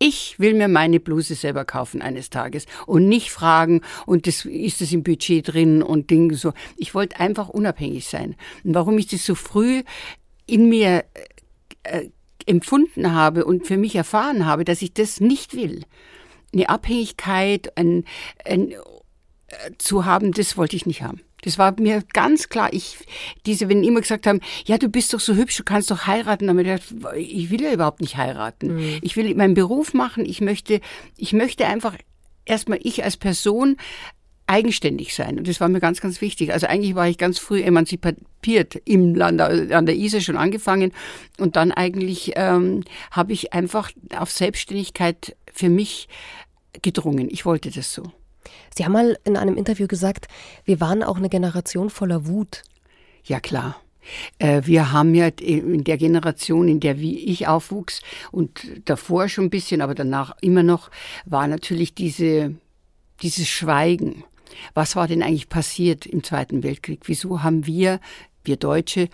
[0.00, 4.80] Ich will mir meine Bluse selber kaufen eines Tages und nicht fragen, und das ist
[4.80, 6.52] es im Budget drin und Dinge so.
[6.76, 8.36] Ich wollte einfach unabhängig sein.
[8.62, 9.82] Und warum ich das so früh
[10.46, 11.04] in mir
[11.82, 12.08] äh,
[12.46, 15.82] empfunden habe und für mich erfahren habe, dass ich das nicht will.
[16.58, 18.04] Eine Abhängigkeit ein,
[18.44, 18.76] ein, äh,
[19.78, 21.20] zu haben, das wollte ich nicht haben.
[21.42, 22.72] Das war mir ganz klar.
[22.72, 22.98] Ich,
[23.46, 26.48] diese, wenn immer gesagt haben, ja, du bist doch so hübsch, du kannst doch heiraten,
[26.48, 26.62] aber
[27.16, 28.74] ich will ja überhaupt nicht heiraten.
[28.74, 28.98] Mhm.
[29.02, 30.26] Ich will meinen Beruf machen.
[30.26, 30.80] Ich möchte,
[31.16, 31.94] ich möchte einfach
[32.44, 33.76] erstmal ich als Person
[34.48, 35.38] eigenständig sein.
[35.38, 36.52] Und das war mir ganz, ganz wichtig.
[36.52, 40.92] Also eigentlich war ich ganz früh emanzipiert im Land, an der Isar schon angefangen.
[41.38, 46.08] Und dann eigentlich ähm, habe ich einfach auf Selbstständigkeit für mich
[46.82, 47.28] gedrungen.
[47.30, 48.12] Ich wollte das so.
[48.74, 50.28] Sie haben mal in einem Interview gesagt,
[50.64, 52.62] wir waren auch eine Generation voller Wut.
[53.24, 53.76] Ja, klar.
[54.38, 58.00] Äh, wir haben ja in der Generation, in der wie ich aufwuchs
[58.32, 60.90] und davor schon ein bisschen, aber danach immer noch,
[61.26, 62.54] war natürlich diese,
[63.22, 64.24] dieses Schweigen.
[64.74, 67.02] Was war denn eigentlich passiert im Zweiten Weltkrieg?
[67.04, 68.00] Wieso haben wir,
[68.44, 69.08] wir Deutsche,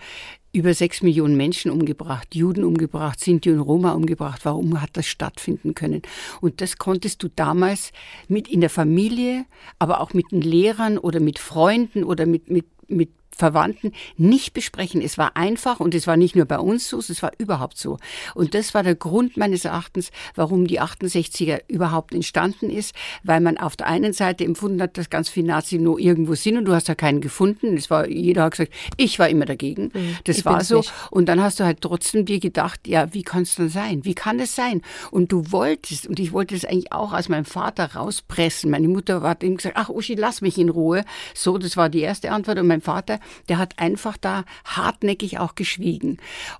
[0.55, 4.41] über sechs Millionen Menschen umgebracht, Juden umgebracht, Sinti und Roma umgebracht.
[4.45, 6.01] Warum hat das stattfinden können?
[6.39, 7.91] Und das konntest du damals
[8.29, 9.45] mit in der Familie,
[9.79, 15.01] aber auch mit den Lehrern oder mit Freunden oder mit, mit, mit Verwandten nicht besprechen.
[15.01, 17.97] Es war einfach und es war nicht nur bei uns so, es war überhaupt so.
[18.33, 23.57] Und das war der Grund meines Erachtens, warum die 68er überhaupt entstanden ist, weil man
[23.57, 26.73] auf der einen Seite empfunden hat, dass ganz viele Nazi nur irgendwo sind und du
[26.73, 27.75] hast da keinen gefunden.
[27.75, 29.91] Es war, jeder hat gesagt, ich war immer dagegen.
[29.93, 30.77] Mhm, das war so.
[30.77, 30.93] Nicht.
[31.11, 34.05] Und dann hast du halt trotzdem dir gedacht, ja, wie kann es denn sein?
[34.05, 34.81] Wie kann das sein?
[35.11, 38.71] Und du wolltest, und ich wollte es eigentlich auch aus meinem Vater rauspressen.
[38.71, 41.03] Meine Mutter hat ihm gesagt, ach Uschi, lass mich in Ruhe.
[41.33, 42.59] So, das war die erste Antwort.
[42.59, 43.19] Und mein Vater,
[43.49, 46.17] der hat einfach da hartnäckig auch geschwiegen.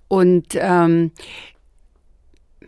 [0.07, 1.11] Und ähm,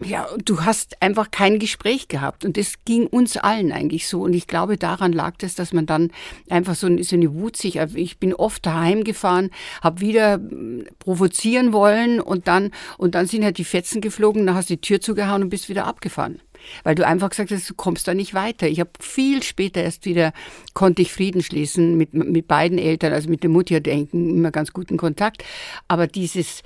[0.03, 2.45] ja, du hast einfach kein Gespräch gehabt.
[2.45, 4.21] Und das ging uns allen eigentlich so.
[4.21, 6.11] Und ich glaube, daran lag das, dass man dann
[6.49, 9.49] einfach so, so eine Wut sich, ich bin oft daheim gefahren,
[9.81, 14.55] habe wieder hm, provozieren wollen und dann, und dann sind halt die Fetzen geflogen, dann
[14.55, 16.39] hast du die Tür zugehauen und bist wieder abgefahren.
[16.83, 18.67] Weil du einfach gesagt hast, du kommst da nicht weiter.
[18.67, 20.33] Ich habe viel später erst wieder,
[20.73, 24.51] konnte ich Frieden schließen mit, mit beiden Eltern, also mit der Mutter hatte ich immer
[24.51, 25.43] ganz guten Kontakt.
[25.87, 26.63] Aber dieses,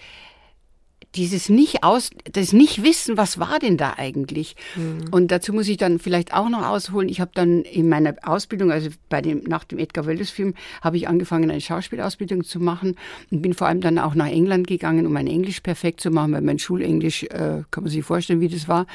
[1.16, 4.56] dieses nicht aus, das nicht wissen, was war denn da eigentlich?
[4.76, 5.10] Mhm.
[5.12, 7.10] Und dazu muss ich dann vielleicht auch noch ausholen.
[7.10, 10.98] Ich habe dann in meiner Ausbildung, also bei dem, nach dem Edgar Welles Film, habe
[10.98, 12.96] ich angefangen, eine Schauspielausbildung zu machen
[13.30, 16.32] und bin vor allem dann auch nach England gegangen, um mein Englisch perfekt zu machen,
[16.32, 18.86] weil mein Schulenglisch, äh, kann man sich vorstellen, wie das war.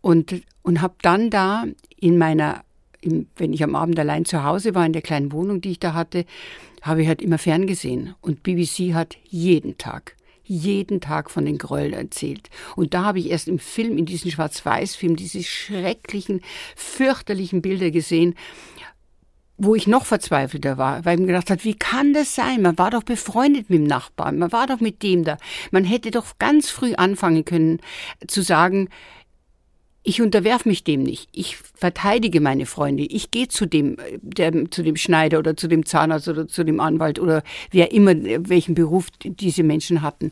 [0.00, 1.64] Und, und habe dann da
[1.98, 2.64] in meiner,
[3.00, 5.80] im, wenn ich am Abend allein zu Hause war, in der kleinen Wohnung, die ich
[5.80, 6.24] da hatte,
[6.82, 8.14] habe ich halt immer ferngesehen.
[8.20, 10.16] Und BBC hat jeden Tag
[10.48, 12.50] jeden Tag von den Gräueln erzählt.
[12.76, 16.40] Und da habe ich erst im Film, in diesem Schwarz-Weiß-Film, diese schrecklichen,
[16.76, 18.34] fürchterlichen Bilder gesehen,
[19.58, 22.62] wo ich noch verzweifelter war, weil ich mir gedacht habe, wie kann das sein?
[22.62, 25.38] Man war doch befreundet mit dem Nachbarn, man war doch mit dem da.
[25.70, 27.80] Man hätte doch ganz früh anfangen können
[28.26, 28.88] zu sagen,
[30.08, 31.28] ich unterwerfe mich dem nicht.
[31.32, 33.02] Ich verteidige meine Freunde.
[33.02, 36.78] Ich gehe zu dem, der, zu dem Schneider oder zu dem Zahnarzt oder zu dem
[36.78, 37.42] Anwalt oder
[37.72, 40.30] wer immer, welchen Beruf diese Menschen hatten.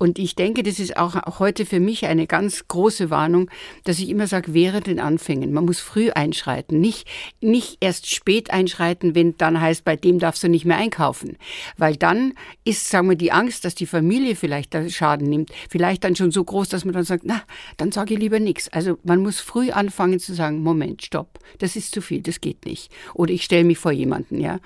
[0.00, 3.50] Und ich denke, das ist auch heute für mich eine ganz große Warnung,
[3.84, 5.52] dass ich immer sage, während den Anfängen.
[5.52, 7.06] Man muss früh einschreiten, nicht,
[7.42, 11.36] nicht erst spät einschreiten, wenn dann heißt, bei dem darfst du nicht mehr einkaufen.
[11.76, 12.32] Weil dann
[12.64, 16.44] ist, sagen wir, die Angst, dass die Familie vielleicht Schaden nimmt, vielleicht dann schon so
[16.44, 17.42] groß, dass man dann sagt, na,
[17.76, 18.68] dann sage ich lieber nichts.
[18.72, 22.64] Also man muss früh anfangen zu sagen, Moment, stopp, das ist zu viel, das geht
[22.64, 22.90] nicht.
[23.12, 24.60] Oder ich stelle mich vor jemanden, ja.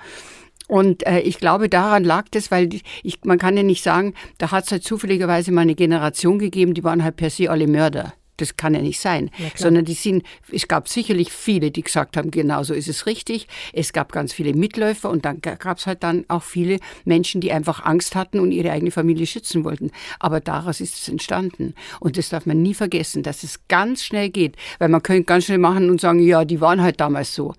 [0.67, 2.69] Und äh, ich glaube, daran lag das, weil
[3.03, 6.73] ich, man kann ja nicht sagen, da hat es halt zufälligerweise mal eine Generation gegeben,
[6.73, 8.13] die waren halt per se alle Mörder.
[8.37, 9.31] Das kann ja nicht sein.
[9.37, 13.05] Ja, Sondern die sind, es gab sicherlich viele, die gesagt haben, genau so ist es
[13.05, 13.47] richtig.
[13.71, 17.51] Es gab ganz viele Mitläufer und dann gab es halt dann auch viele Menschen, die
[17.51, 19.91] einfach Angst hatten und ihre eigene Familie schützen wollten.
[20.19, 21.75] Aber daraus ist es entstanden.
[21.99, 24.57] Und das darf man nie vergessen, dass es ganz schnell geht.
[24.79, 27.53] Weil man könnte ganz schnell machen und sagen, ja, die waren halt damals so.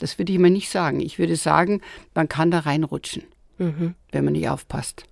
[0.00, 1.00] Das würde ich mal nicht sagen.
[1.00, 1.80] Ich würde sagen,
[2.14, 3.24] man kann da reinrutschen,
[3.58, 3.94] mhm.
[4.10, 5.04] wenn man nicht aufpasst.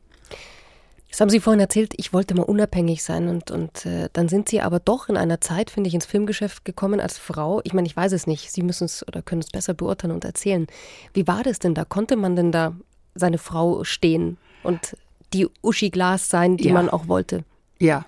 [1.11, 4.49] Das haben Sie vorhin erzählt, ich wollte mal unabhängig sein und, und äh, dann sind
[4.49, 7.61] Sie aber doch in einer Zeit, finde ich, ins Filmgeschäft gekommen als Frau.
[7.65, 10.25] Ich meine, ich weiß es nicht, Sie müssen es oder können es besser beurteilen und
[10.25, 10.67] erzählen.
[11.15, 11.85] Wie war das denn da?
[11.85, 12.77] Konnte man denn da
[13.15, 14.97] seine Frau stehen und
[15.33, 16.75] die Uschi Glas sein, die ja.
[16.75, 17.45] man auch wollte?
[17.79, 18.05] Ja,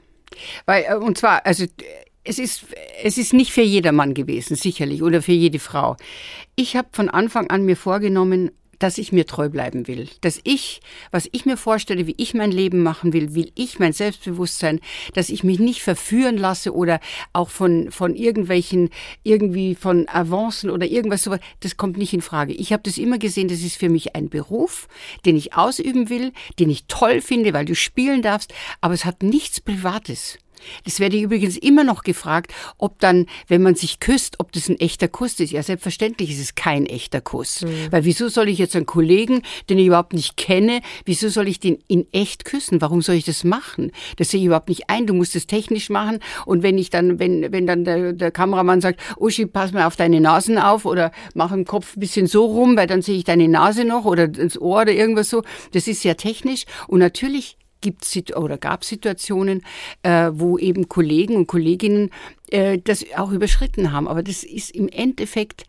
[0.66, 1.64] weil, äh, und zwar, also
[2.24, 2.66] es ist,
[3.02, 5.96] es ist nicht für jedermann gewesen, sicherlich, oder für jede Frau.
[6.54, 10.09] Ich habe von Anfang an mir vorgenommen, dass ich mir treu bleiben will.
[10.22, 10.80] Dass ich,
[11.12, 14.80] was ich mir vorstelle, wie ich mein Leben machen will, will ich mein Selbstbewusstsein,
[15.14, 16.98] dass ich mich nicht verführen lasse oder
[17.33, 18.88] auch von, von irgendwelchen,
[19.22, 22.54] irgendwie von Avancen oder irgendwas sowas, das kommt nicht in Frage.
[22.54, 24.88] Ich habe das immer gesehen, das ist für mich ein Beruf,
[25.26, 29.22] den ich ausüben will, den ich toll finde, weil du spielen darfst, aber es hat
[29.22, 30.38] nichts Privates.
[30.85, 34.68] Das werde ich übrigens immer noch gefragt, ob dann, wenn man sich küsst, ob das
[34.68, 35.53] ein echter Kuss ist.
[35.53, 37.62] Ja, selbstverständlich ist es kein echter Kuss.
[37.62, 37.68] Mhm.
[37.90, 41.61] Weil wieso soll ich jetzt einen Kollegen, den ich überhaupt nicht kenne, wieso soll ich
[41.61, 42.81] den in echt küssen?
[42.81, 43.92] Warum soll ich das machen?
[44.16, 45.07] Das sehe ich überhaupt nicht ein.
[45.07, 46.20] Du musst es technisch machen.
[46.46, 49.96] Und wenn ich dann, wenn, wenn dann der, der Kameramann sagt, Uschi, pass mal auf
[49.96, 53.25] deine Nasen auf oder mach den Kopf ein bisschen so rum, weil dann sehe ich
[53.25, 55.42] deine Nase noch oder das Ohr oder irgendwas so.
[55.73, 56.64] Das ist sehr technisch.
[56.87, 59.62] Und natürlich gibt oder gab Situationen,
[60.02, 62.10] äh, wo eben Kollegen und Kolleginnen
[62.50, 64.08] äh, das auch überschritten haben.
[64.08, 65.64] Aber das ist im Endeffekt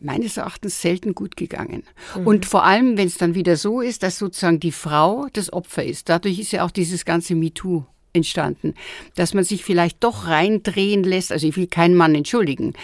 [0.00, 1.82] meines Erachtens selten gut gegangen.
[2.16, 2.26] Mhm.
[2.26, 5.84] Und vor allem, wenn es dann wieder so ist, dass sozusagen die Frau das Opfer
[5.84, 6.08] ist.
[6.08, 8.74] Dadurch ist ja auch dieses ganze MeToo entstanden,
[9.16, 11.32] dass man sich vielleicht doch reindrehen lässt.
[11.32, 12.74] Also ich will keinen Mann entschuldigen,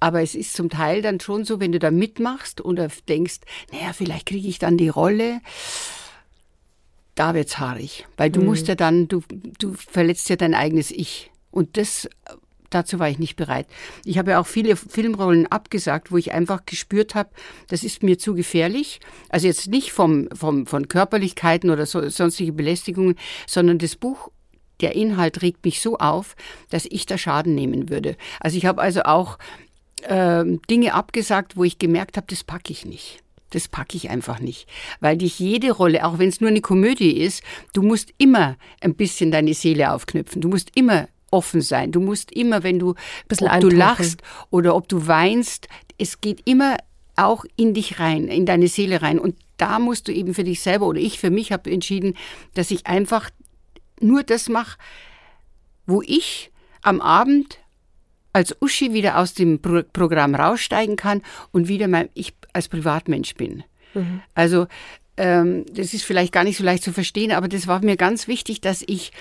[0.00, 3.40] aber es ist zum Teil dann schon so, wenn du da mitmachst oder denkst,
[3.72, 5.40] naja, vielleicht kriege ich dann die Rolle
[7.20, 8.46] da wird's haarig, weil du mhm.
[8.46, 9.20] musst ja dann, du,
[9.58, 11.30] du verletzt ja dein eigenes Ich.
[11.50, 12.08] Und das,
[12.70, 13.66] dazu war ich nicht bereit.
[14.06, 17.28] Ich habe ja auch viele Filmrollen abgesagt, wo ich einfach gespürt habe,
[17.68, 19.00] das ist mir zu gefährlich.
[19.28, 24.30] Also jetzt nicht vom, vom, von Körperlichkeiten oder so, sonstige Belästigungen, sondern das Buch
[24.80, 26.36] der Inhalt regt mich so auf,
[26.70, 28.16] dass ich da Schaden nehmen würde.
[28.40, 29.36] Also ich habe also auch
[30.04, 33.22] äh, Dinge abgesagt, wo ich gemerkt habe, das packe ich nicht.
[33.50, 34.68] Das packe ich einfach nicht.
[35.00, 38.94] Weil dich jede Rolle, auch wenn es nur eine Komödie ist, du musst immer ein
[38.94, 40.40] bisschen deine Seele aufknüpfen.
[40.40, 41.92] Du musst immer offen sein.
[41.92, 46.76] Du musst immer, wenn du, ob du lachst oder ob du weinst, es geht immer
[47.16, 49.18] auch in dich rein, in deine Seele rein.
[49.18, 52.16] Und da musst du eben für dich selber oder ich für mich habe entschieden,
[52.54, 53.30] dass ich einfach
[54.00, 54.78] nur das mache,
[55.86, 56.50] wo ich
[56.82, 57.58] am Abend
[58.32, 63.34] als Uschi wieder aus dem Pro Programm raussteigen kann und wieder mein, ich als Privatmensch
[63.34, 63.64] bin.
[63.94, 64.22] Mhm.
[64.34, 64.66] Also
[65.16, 68.28] ähm, das ist vielleicht gar nicht so leicht zu verstehen, aber das war mir ganz
[68.28, 69.12] wichtig, dass ich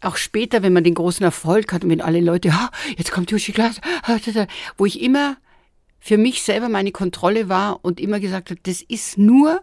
[0.00, 3.32] auch später, wenn man den großen Erfolg hat und wenn alle Leute, ah, jetzt kommt
[3.32, 3.80] Uschi Glas,
[4.76, 5.36] wo ich immer
[6.00, 9.62] für mich selber meine Kontrolle war und immer gesagt habe, das ist nur,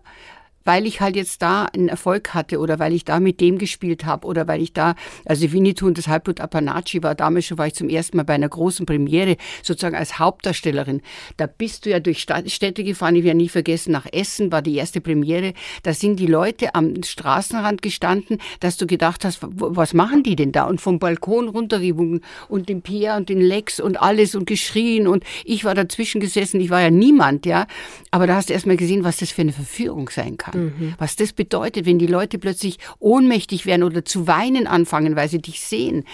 [0.69, 4.05] weil ich halt jetzt da einen Erfolg hatte oder weil ich da mit dem gespielt
[4.05, 4.93] habe oder weil ich da,
[5.25, 8.35] also Winnetou und das Halbblut Apanachi war damals schon, war ich zum ersten Mal bei
[8.35, 11.01] einer großen Premiere sozusagen als Hauptdarstellerin.
[11.37, 14.75] Da bist du ja durch Städte gefahren, ich werde nie vergessen, nach Essen war die
[14.75, 15.53] erste Premiere.
[15.81, 20.51] Da sind die Leute am Straßenrand gestanden, dass du gedacht hast, was machen die denn
[20.51, 20.65] da?
[20.65, 25.23] Und vom Balkon runtergewunken und den Pierre und den Lex und alles und geschrien und
[25.45, 27.65] ich war dazwischen gesessen, ich war ja niemand, ja.
[28.11, 30.58] Aber da hast du erst mal gesehen, was das für eine Verführung sein kann.
[30.65, 30.93] Mhm.
[30.97, 35.39] Was das bedeutet, wenn die Leute plötzlich ohnmächtig werden oder zu weinen anfangen, weil sie
[35.39, 36.05] dich sehen.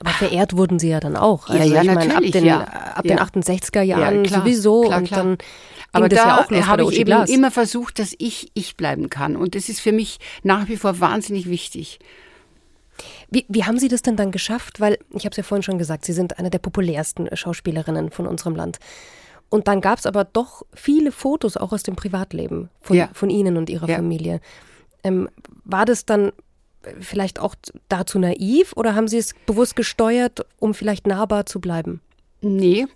[0.00, 1.48] Aber verehrt wurden sie ja dann auch.
[1.48, 2.16] Also ja, ja, natürlich.
[2.16, 2.60] ab den, ja.
[2.60, 4.82] ab den 68er Jahren ja, sowieso.
[4.82, 5.22] Klar, klar.
[5.22, 5.38] Und dann
[5.92, 7.30] aber da ja habe ich eben Glas.
[7.30, 9.36] immer versucht, dass ich ich bleiben kann.
[9.36, 11.98] Und das ist für mich nach wie vor wahnsinnig wichtig.
[13.30, 14.80] Wie, wie haben Sie das denn dann geschafft?
[14.80, 18.26] Weil, ich habe es ja vorhin schon gesagt, Sie sind eine der populärsten Schauspielerinnen von
[18.26, 18.78] unserem Land.
[19.50, 23.10] Und dann gab es aber doch viele Fotos auch aus dem Privatleben von, ja.
[23.12, 23.96] von Ihnen und Ihrer ja.
[23.96, 24.40] Familie.
[25.02, 25.28] Ähm,
[25.64, 26.32] war das dann
[27.00, 27.54] vielleicht auch
[27.88, 32.00] dazu naiv oder haben Sie es bewusst gesteuert, um vielleicht nahbar zu bleiben?
[32.42, 32.86] Nee,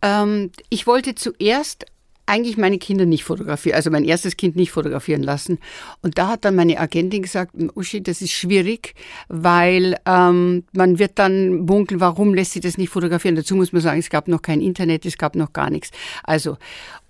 [0.00, 1.84] ähm, ich wollte zuerst
[2.26, 5.58] eigentlich meine Kinder nicht fotografieren, also mein erstes Kind nicht fotografieren lassen.
[6.02, 8.94] Und da hat dann meine Agentin gesagt, Uschi, das ist schwierig,
[9.28, 13.36] weil ähm, man wird dann munkeln, warum lässt sie das nicht fotografieren?
[13.36, 15.90] Dazu muss man sagen, es gab noch kein Internet, es gab noch gar nichts.
[16.22, 16.56] Also,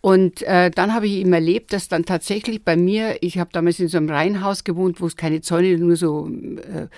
[0.04, 3.80] und äh, dann habe ich eben erlebt, dass dann tatsächlich bei mir, ich habe damals
[3.80, 6.88] in so einem Reihenhaus gewohnt, wo es keine Zäune, nur so äh,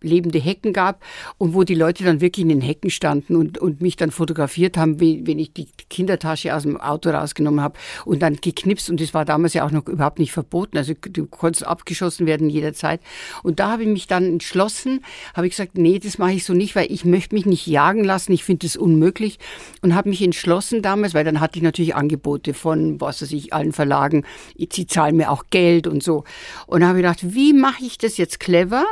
[0.00, 1.02] lebende Hecken gab
[1.38, 4.76] und wo die Leute dann wirklich in den Hecken standen und, und mich dann fotografiert
[4.76, 8.90] haben, wie, wenn ich die Kindertasche aus dem Auto rausgenommen habe und dann geknipst.
[8.90, 12.50] Und das war damals ja auch noch überhaupt nicht verboten, also du konntest abgeschossen werden
[12.50, 13.00] jederzeit.
[13.42, 16.54] Und da habe ich mich dann entschlossen, habe ich gesagt, nee, das mache ich so
[16.54, 19.38] nicht, weil ich möchte mich nicht jagen lassen, ich finde das unmöglich.
[19.82, 23.52] Und habe mich entschlossen damals, weil dann hatte ich natürlich Angebote von, was weiß ich,
[23.52, 24.24] allen Verlagen,
[24.72, 26.24] sie zahlen mir auch Geld und so
[26.66, 28.84] und habe gedacht, wie mache ich das jetzt clever?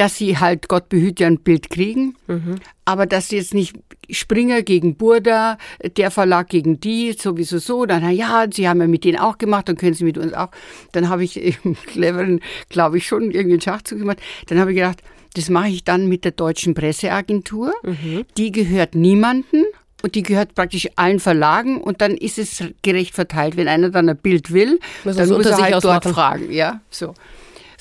[0.00, 2.56] dass sie halt, Gott behüte, ein Bild kriegen, mhm.
[2.86, 3.76] aber dass sie jetzt nicht
[4.08, 5.58] Springer gegen Burda,
[5.96, 9.68] der Verlag gegen die, sowieso so, dann, ja, sie haben ja mit denen auch gemacht,
[9.68, 10.48] dann können sie mit uns auch.
[10.92, 14.20] Dann habe ich im cleveren, glaube ich, schon irgendwie einen Schachzug gemacht.
[14.46, 15.02] Dann habe ich gedacht,
[15.34, 17.74] das mache ich dann mit der deutschen Presseagentur.
[17.82, 18.24] Mhm.
[18.38, 19.64] Die gehört niemanden
[20.02, 23.56] und die gehört praktisch allen Verlagen und dann ist es gerecht verteilt.
[23.56, 27.14] Wenn einer dann ein Bild will, muss dann muss er halt dort fragen, ja, so.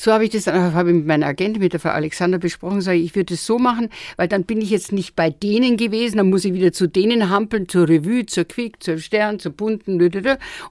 [0.02, 2.80] So habe ich das dann habe ich mit meiner Agentin, mit der Frau Alexander besprochen,
[2.80, 5.76] sage ich, ich würde es so machen, weil dann bin ich jetzt nicht bei denen
[5.76, 9.52] gewesen, dann muss ich wieder zu denen hampeln, zur Revue, zur Quick, zur Stern, zur
[9.52, 10.02] Bunten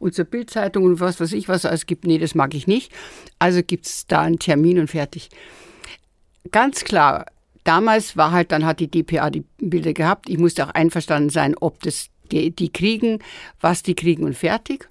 [0.00, 2.06] und zur Bildzeitung und was weiß ich, was es gibt.
[2.06, 2.90] Nee, das mag ich nicht.
[3.38, 5.28] Also gibt es da einen Termin und fertig.
[6.50, 7.26] Ganz klar,
[7.68, 10.30] damals war halt, dann hat die DPA die Bilder gehabt.
[10.30, 13.18] Ich musste auch einverstanden sein, ob das die, die kriegen,
[13.60, 14.88] was die kriegen und fertig.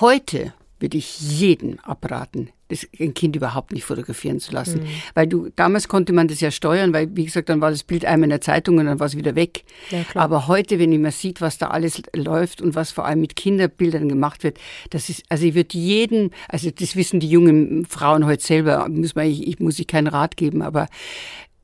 [0.00, 4.80] Heute würde ich jeden abraten, das, ein Kind überhaupt nicht fotografieren zu lassen.
[4.80, 4.88] Mhm.
[5.14, 8.04] Weil du, damals konnte man das ja steuern, weil, wie gesagt, dann war das Bild
[8.04, 9.64] einmal in der Zeitung und dann war es wieder weg.
[9.90, 13.36] Ja, Aber heute, wenn man sieht, was da alles läuft und was vor allem mit
[13.36, 14.58] Kinderbildern gemacht wird,
[14.90, 19.14] das ist, also ich würde jeden, also das wissen die jungen Frauen heute selber, muss
[19.14, 20.88] man, ich, ich muss ich keinen Rat geben, aber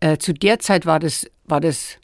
[0.00, 1.98] äh, zu der Zeit war das, war das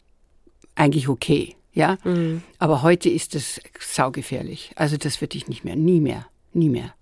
[0.75, 1.55] eigentlich okay.
[1.73, 2.41] Ja, mhm.
[2.57, 4.71] aber heute ist das saugefährlich.
[4.75, 6.95] Also das würde ich nicht mehr, nie mehr, nie mehr.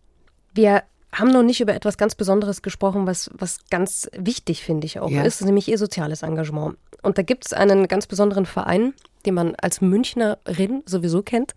[0.54, 5.00] Wir haben noch nicht über etwas ganz Besonderes gesprochen, was, was ganz wichtig, finde ich,
[5.00, 5.24] auch ja.
[5.24, 6.78] ist, nämlich Ihr soziales Engagement.
[7.02, 8.94] Und da gibt es einen ganz besonderen Verein,
[9.26, 11.56] den man als Münchnerin sowieso kennt.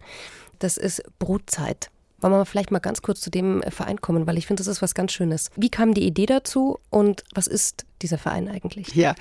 [0.61, 1.91] Das ist Brutzeit.
[2.21, 4.67] Wollen wir vielleicht mal ganz kurz zu dem äh, Verein kommen, weil ich finde, das
[4.67, 5.51] ist was ganz Schönes.
[5.57, 8.95] Wie kam die Idee dazu und was ist dieser Verein eigentlich?
[8.95, 9.15] Ja,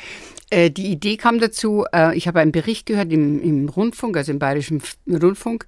[0.50, 4.32] äh, die Idee kam dazu, äh, ich habe einen Bericht gehört im, im Rundfunk, also
[4.32, 5.68] im Bayerischen Rundfunk.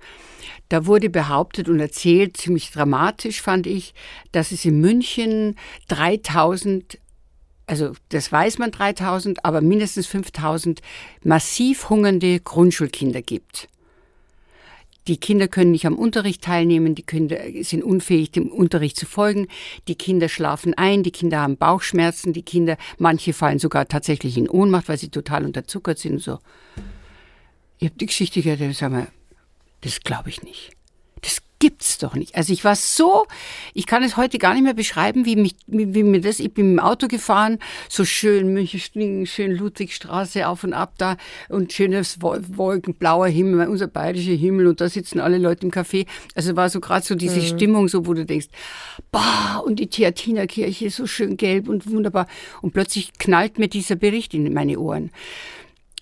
[0.69, 3.93] Da wurde behauptet und erzählt, ziemlich dramatisch fand ich,
[4.31, 5.55] dass es in München
[5.87, 6.99] 3000
[7.65, 10.81] also das weiß man 3000, aber mindestens 5000
[11.23, 13.69] massiv hungernde Grundschulkinder gibt.
[15.09, 19.47] Die Kinder können nicht am Unterricht teilnehmen, die Kinder sind unfähig, dem Unterricht zu folgen,
[19.87, 24.47] die Kinder schlafen ein, die Kinder haben Bauchschmerzen, die Kinder, manche fallen sogar tatsächlich in
[24.47, 26.37] Ohnmacht, weil sie total unterzuckert sind und so.
[27.79, 29.07] Ich habe die Geschichte gehört, und sag mal,
[29.81, 30.78] das glaube ich nicht.
[31.61, 32.35] Gibt's doch nicht.
[32.35, 33.25] Also ich war so,
[33.73, 36.53] ich kann es heute gar nicht mehr beschreiben, wie mich, wie, wie mir das, ich
[36.53, 41.17] bin im Auto gefahren, so schön München, schön Ludwigstraße auf und ab da
[41.49, 46.07] und schönes wolkenblauer Himmel, unser bayerischer Himmel und da sitzen alle Leute im Café.
[46.33, 47.45] Also war so gerade so diese mhm.
[47.45, 48.47] Stimmung, so wo du denkst,
[49.11, 52.27] bah, und die Theatinerkirche ist so schön gelb und wunderbar.
[52.61, 55.11] Und plötzlich knallt mir dieser Bericht in meine Ohren.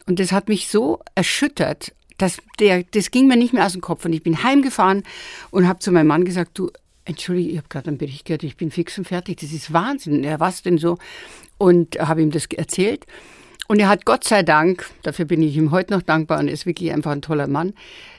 [0.06, 3.82] Und das hat mich so erschüttert das, der, das ging mir nicht mehr aus dem
[3.82, 4.06] Kopf.
[4.06, 5.04] Und ich bin heimgefahren
[5.52, 6.72] und habe zu meinem Mann gesagt, du,
[7.06, 9.38] entschuldige, ich habe gerade einen Bericht gehört, ich bin fix und fertig.
[9.40, 10.24] Das ist Wahnsinn.
[10.24, 10.98] Ja, was denn so?
[11.58, 13.06] Und habe ihm das erzählt.
[13.68, 16.54] Und er hat Gott sei Dank, dafür bin ich ihm heute noch dankbar und er
[16.54, 17.74] ist wirklich einfach ein toller Mann,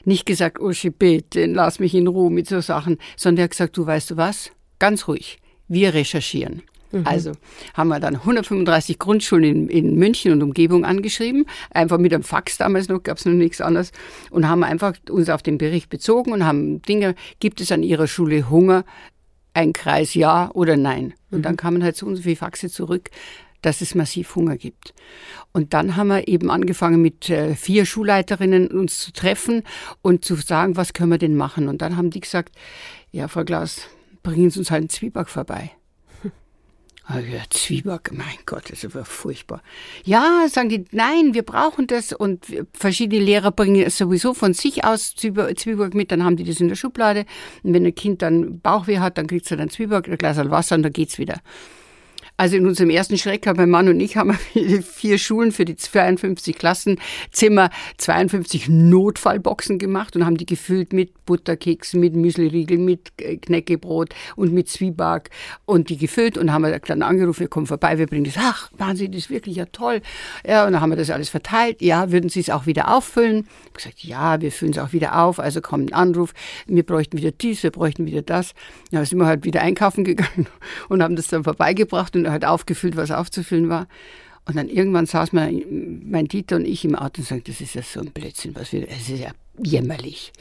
[0.05, 3.75] nicht gesagt, Uschi, bitte, lass mich in Ruhe mit so Sachen, sondern er hat gesagt,
[3.75, 4.51] du weißt du was?
[4.77, 5.39] Ganz ruhig.
[5.67, 6.61] Wir recherchieren.
[6.91, 7.05] Mhm.
[7.05, 7.31] Also
[7.73, 12.57] haben wir dann 135 Grundschulen in, in, München und Umgebung angeschrieben, einfach mit einem Fax
[12.57, 13.91] damals noch, gab es noch nichts anderes
[14.31, 18.07] und haben einfach uns auf den Bericht bezogen und haben Dinge, gibt es an Ihrer
[18.07, 18.85] Schule Hunger?
[19.53, 21.13] Ein Kreis ja oder nein.
[21.31, 21.43] Und mhm.
[21.43, 23.09] dann kamen halt so und so viele Faxe zurück,
[23.61, 24.93] dass es massiv Hunger gibt.
[25.51, 29.63] Und dann haben wir eben angefangen mit äh, vier Schulleiterinnen uns zu treffen
[30.01, 31.67] und zu sagen, was können wir denn machen?
[31.67, 32.55] Und dann haben die gesagt,
[33.11, 33.81] ja, Frau Glas,
[34.23, 35.71] bringen Sie uns halt einen Zwieback vorbei.
[37.09, 39.63] Ja, Zwieback, mein Gott, das ist aber furchtbar.
[40.03, 44.83] Ja, sagen die, nein, wir brauchen das und verschiedene Lehrer bringen es sowieso von sich
[44.83, 47.25] aus Zwieback mit, dann haben die das in der Schublade.
[47.63, 50.75] Und wenn ein Kind dann Bauchweh hat, dann kriegt es dann Zwieback, ein Glas Wasser
[50.75, 51.41] und dann geht's wieder.
[52.39, 55.75] Also in unserem ersten Schreck haben mein Mann und ich haben vier Schulen für die
[55.75, 63.35] 52 Klassenzimmer 52 Notfallboxen gemacht und haben die gefüllt mit Butterkeksen, mit Müsliriegel, mit äh,
[63.35, 65.31] Knäckebrot und mit Zwieback
[65.65, 68.35] und die gefüllt und haben dann angerufen, wir kommen vorbei, wir bringen das.
[68.37, 70.01] Ach, Wahnsinn, das ist wirklich ja toll.
[70.47, 71.81] Ja, und dann haben wir das alles verteilt.
[71.81, 73.49] Ja, würden Sie es auch wieder auffüllen?
[73.49, 75.39] Ich habe gesagt, ja, wir füllen es auch wieder auf.
[75.39, 76.33] Also kommt ein Anruf,
[76.67, 78.53] wir bräuchten wieder dies, wir bräuchten wieder das.
[78.91, 80.47] Ja, sind wir halt wieder einkaufen gegangen
[80.87, 83.87] und haben das dann vorbeigebracht und halt aufgefüllt, was aufzufüllen war.
[84.45, 87.75] Und dann irgendwann saß mein, mein Dieter und ich im Auto und sagten, das ist
[87.75, 90.31] ja so ein Blödsinn, was wir, es ist ja jämmerlich.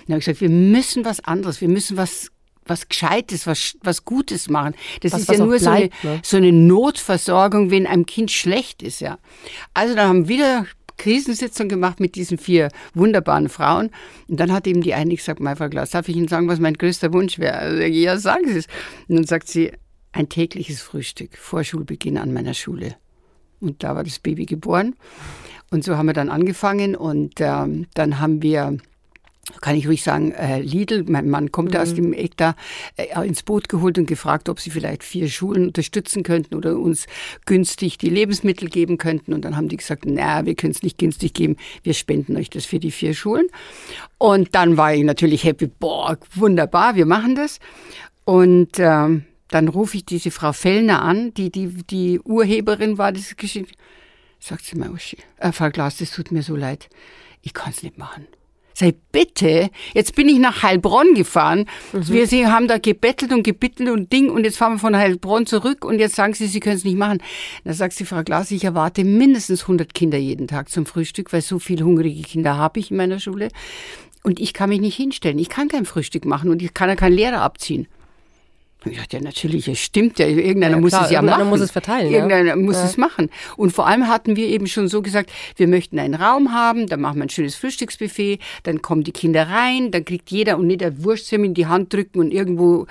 [0.00, 2.30] Und dann habe ich gesagt, wir müssen was anderes, wir müssen was
[2.66, 4.74] was Gescheites, was, was Gutes machen.
[5.00, 6.20] Das was, ist ja nur bleibt, so, eine, ne?
[6.22, 9.18] so eine Notversorgung, wenn einem Kind schlecht ist, ja.
[9.72, 10.66] Also dann haben wir wieder
[10.98, 13.90] Krisensitzung gemacht mit diesen vier wunderbaren Frauen.
[14.28, 16.60] Und dann hat eben die eine gesagt, mein Frau Glas, darf ich Ihnen sagen, was
[16.60, 17.56] mein größter Wunsch wäre?
[17.56, 18.66] Also, ja, sagen Sie es.
[19.08, 19.72] Und dann sagt sie,
[20.12, 22.96] ein tägliches Frühstück vor Schulbeginn an meiner Schule.
[23.60, 24.94] Und da war das Baby geboren.
[25.70, 28.78] Und so haben wir dann angefangen und ähm, dann haben wir
[29.60, 31.80] kann ich ruhig sagen, äh, Lidl, mein Mann kommt mhm.
[31.80, 32.54] aus dem Eck da,
[32.96, 37.06] äh, ins Boot geholt und gefragt, ob sie vielleicht vier Schulen unterstützen könnten oder uns
[37.46, 39.32] günstig die Lebensmittel geben könnten.
[39.32, 42.50] Und dann haben die gesagt, na, wir können es nicht günstig geben, wir spenden euch
[42.50, 43.46] das für die vier Schulen.
[44.18, 47.58] Und dann war ich natürlich happy, boah, wunderbar, wir machen das.
[48.24, 53.36] Und ähm, dann rufe ich diese Frau Fellner an, die die, die Urheberin war dieses
[53.36, 53.74] Geschichte.
[54.40, 56.88] Sagt sie mir, Uschi, äh, Frau Glas, das tut mir so leid.
[57.42, 58.26] Ich kann es nicht machen.
[58.74, 61.64] Sei bitte, jetzt bin ich nach Heilbronn gefahren.
[61.92, 62.08] Mhm.
[62.10, 65.46] Wir sie haben da gebettelt und gebittelt und Ding und jetzt fahren wir von Heilbronn
[65.46, 67.20] zurück und jetzt sagen sie, sie können es nicht machen.
[67.64, 71.42] Da sagt sie, Frau Glas, ich erwarte mindestens 100 Kinder jeden Tag zum Frühstück, weil
[71.42, 73.48] so viele hungrige Kinder habe ich in meiner Schule.
[74.22, 75.40] Und ich kann mich nicht hinstellen.
[75.40, 77.88] Ich kann kein Frühstück machen und ich kann ja keinen Lehrer abziehen.
[78.84, 80.26] Ja, ja, natürlich, es stimmt ja.
[80.26, 81.48] Irgendeiner ja, muss es ja machen.
[81.48, 82.12] muss es verteilen.
[82.12, 82.56] Irgendeiner ja.
[82.56, 82.84] muss ja.
[82.84, 83.28] es machen.
[83.56, 87.00] Und vor allem hatten wir eben schon so gesagt, wir möchten einen Raum haben, dann
[87.00, 90.80] machen wir ein schönes Frühstücksbuffet, dann kommen die Kinder rein, dann kriegt jeder und nicht
[90.80, 92.86] der Wurstsemmer in die Hand drücken und irgendwo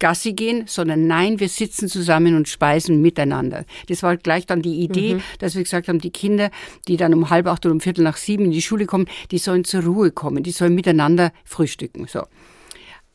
[0.00, 3.64] Gassi gehen, sondern nein, wir sitzen zusammen und speisen miteinander.
[3.88, 5.22] Das war gleich dann die Idee, mhm.
[5.38, 6.50] dass wir gesagt haben, die Kinder,
[6.88, 9.38] die dann um halb acht oder um viertel nach sieben in die Schule kommen, die
[9.38, 12.06] sollen zur Ruhe kommen, die sollen miteinander frühstücken.
[12.08, 12.22] So.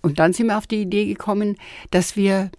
[0.05, 1.57] Und dann sind wir auf die Idee gekommen,
[1.89, 2.51] dass wir,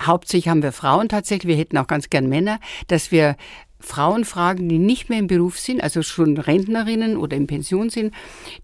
[0.00, 3.36] hauptsächlich haben wir Frauen tatsächlich, wir hätten auch ganz gern Männer, dass wir
[3.78, 8.14] Frauen fragen, die nicht mehr im Beruf sind, also schon Rentnerinnen oder in Pension sind,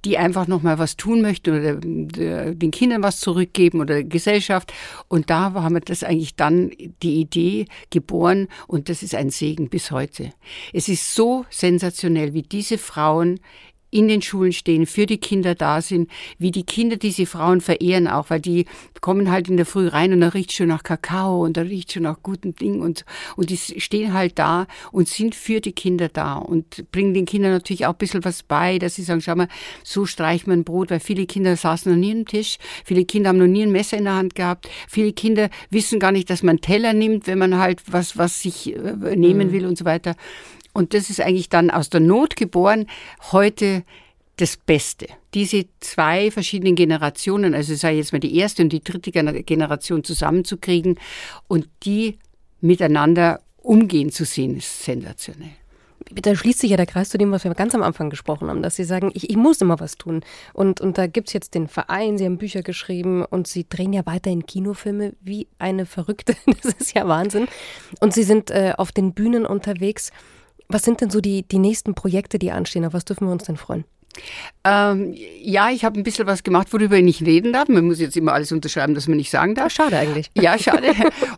[0.06, 4.72] die einfach noch mal was tun möchten oder den Kindern was zurückgeben oder der Gesellschaft.
[5.08, 6.70] Und da haben wir das eigentlich dann
[7.02, 10.32] die Idee geboren und das ist ein Segen bis heute.
[10.72, 13.40] Es ist so sensationell, wie diese Frauen
[13.90, 18.08] in den Schulen stehen, für die Kinder da sind, wie die Kinder diese Frauen verehren
[18.08, 18.66] auch, weil die
[19.00, 21.92] kommen halt in der Früh rein und da riecht schon nach Kakao und da riecht
[21.92, 23.04] schon nach guten Dingen und,
[23.36, 27.52] und die stehen halt da und sind für die Kinder da und bringen den Kindern
[27.52, 29.48] natürlich auch ein bisschen was bei, dass sie sagen, schau mal,
[29.82, 33.38] so streicht man Brot, weil viele Kinder saßen noch nie am Tisch, viele Kinder haben
[33.38, 36.60] noch nie ein Messer in der Hand gehabt, viele Kinder wissen gar nicht, dass man
[36.60, 39.52] Teller nimmt, wenn man halt was, was sich äh, nehmen mhm.
[39.52, 40.14] will und so weiter.
[40.72, 42.86] Und das ist eigentlich dann aus der Not geboren,
[43.32, 43.84] heute
[44.36, 45.06] das Beste.
[45.34, 50.98] Diese zwei verschiedenen Generationen, also sei jetzt mal die erste und die dritte Generation zusammenzukriegen
[51.46, 52.18] und die
[52.60, 55.52] miteinander umgehen zu sehen, ist sensationell.
[56.12, 58.62] Da schließt sich ja der Kreis zu dem, was wir ganz am Anfang gesprochen haben,
[58.62, 60.24] dass Sie sagen, ich, ich muss immer was tun.
[60.54, 63.92] Und, und da gibt es jetzt den Verein, Sie haben Bücher geschrieben und Sie drehen
[63.92, 66.34] ja weiterhin Kinofilme wie eine Verrückte.
[66.62, 67.46] Das ist ja Wahnsinn.
[68.00, 70.10] Und Sie sind äh, auf den Bühnen unterwegs.
[70.70, 72.84] Was sind denn so die, die nächsten Projekte, die anstehen?
[72.84, 73.84] Auf was dürfen wir uns denn freuen?
[74.64, 77.68] Ähm, ja, ich habe ein bisschen was gemacht, worüber ich nicht reden darf.
[77.68, 79.72] Man muss jetzt immer alles unterschreiben, dass man nicht sagen darf.
[79.72, 80.30] schade eigentlich.
[80.40, 80.92] Ja, schade.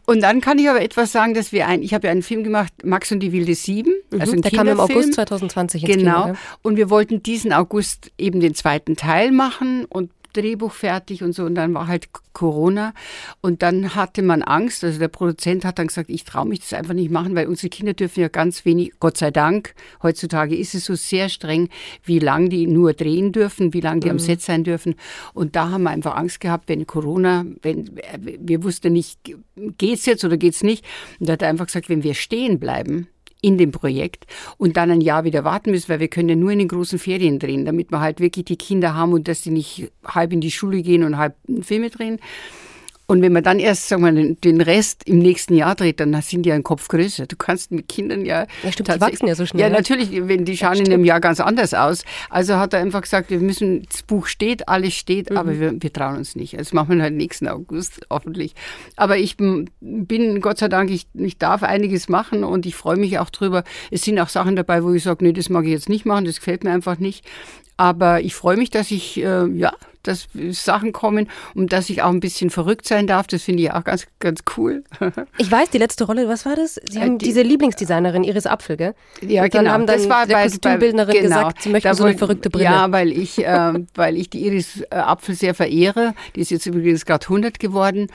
[0.07, 2.45] und dann kann ich aber etwas sagen, dass wir ein, ich habe ja einen Film
[2.45, 3.93] gemacht, Max und die wilde Sieben.
[4.11, 6.23] Mhm, also ein der kam im August 2020 ins Genau.
[6.23, 6.41] Kino, ja.
[6.63, 11.45] Und wir wollten diesen August eben den zweiten Teil machen und Drehbuch fertig und so.
[11.45, 12.95] Und dann war halt Corona.
[13.41, 14.85] Und dann hatte man Angst.
[14.85, 17.69] Also der Produzent hat dann gesagt, ich traue mich das einfach nicht machen, weil unsere
[17.69, 21.69] Kinder dürfen ja ganz wenig, Gott sei Dank, heutzutage ist es so sehr streng,
[22.05, 24.13] wie lange die nur drehen dürfen, wie lange die mhm.
[24.13, 24.95] am Set sein dürfen.
[25.35, 29.19] Und da haben wir einfach Angst gehabt, wenn Corona, wenn wir wussten nicht,
[29.79, 30.85] geht's jetzt oder geht's nicht.
[31.21, 33.09] Und da hat er einfach gesagt, wenn wir stehen bleiben,
[33.43, 34.27] in dem Projekt
[34.57, 36.99] und dann ein Jahr wieder warten müssen, weil wir können ja nur in den großen
[36.99, 40.41] Ferien drehen, damit wir halt wirklich die Kinder haben und dass die nicht halb in
[40.41, 42.19] die Schule gehen und halb Filme drehen.
[43.07, 46.45] Und wenn man dann erst, sagen wir, den Rest im nächsten Jahr dreht, dann sind
[46.45, 47.27] die ja ein Kopf größer.
[47.27, 48.47] Du kannst mit Kindern ja.
[48.63, 49.63] Ja, stimmt, die wachsen ja so schnell.
[49.63, 49.75] Ja, ne?
[49.75, 52.05] natürlich, wenn die schauen ja, in einem Jahr ganz anders aus.
[52.31, 55.37] Also hat er einfach gesagt, wir müssen, das Buch steht, alles steht, mhm.
[55.37, 56.59] aber wir, wir trauen uns nicht.
[56.59, 58.55] Das machen wir halt nächsten August, hoffentlich.
[58.97, 63.19] Aber ich bin, Gott sei Dank, ich, ich darf einiges machen und ich freue mich
[63.19, 63.65] auch drüber.
[63.91, 66.25] Es sind auch Sachen dabei, wo ich sage, nee, das mag ich jetzt nicht machen,
[66.25, 67.25] das gefällt mir einfach nicht.
[67.77, 69.73] Aber ich freue mich, dass ich, äh, ja,
[70.03, 73.27] dass Sachen kommen und dass ich auch ein bisschen verrückt sein darf.
[73.27, 74.85] Das finde ich auch ganz, ganz cool.
[75.39, 76.81] ich weiß, die letzte Rolle, was war das?
[76.89, 78.95] Sie haben äh, die, diese Lieblingsdesignerin, Iris Apfel, gell?
[79.21, 79.75] Ja, und dann genau.
[79.75, 81.29] Haben dann das war der bei, Kostümbildnerin genau.
[81.29, 82.65] gesagt, sie möchte so eine verrückte Brille.
[82.65, 86.15] Ja, weil ich, äh, weil ich die Iris äh, Apfel sehr verehre.
[86.35, 88.09] Die ist jetzt übrigens gerade 100 geworden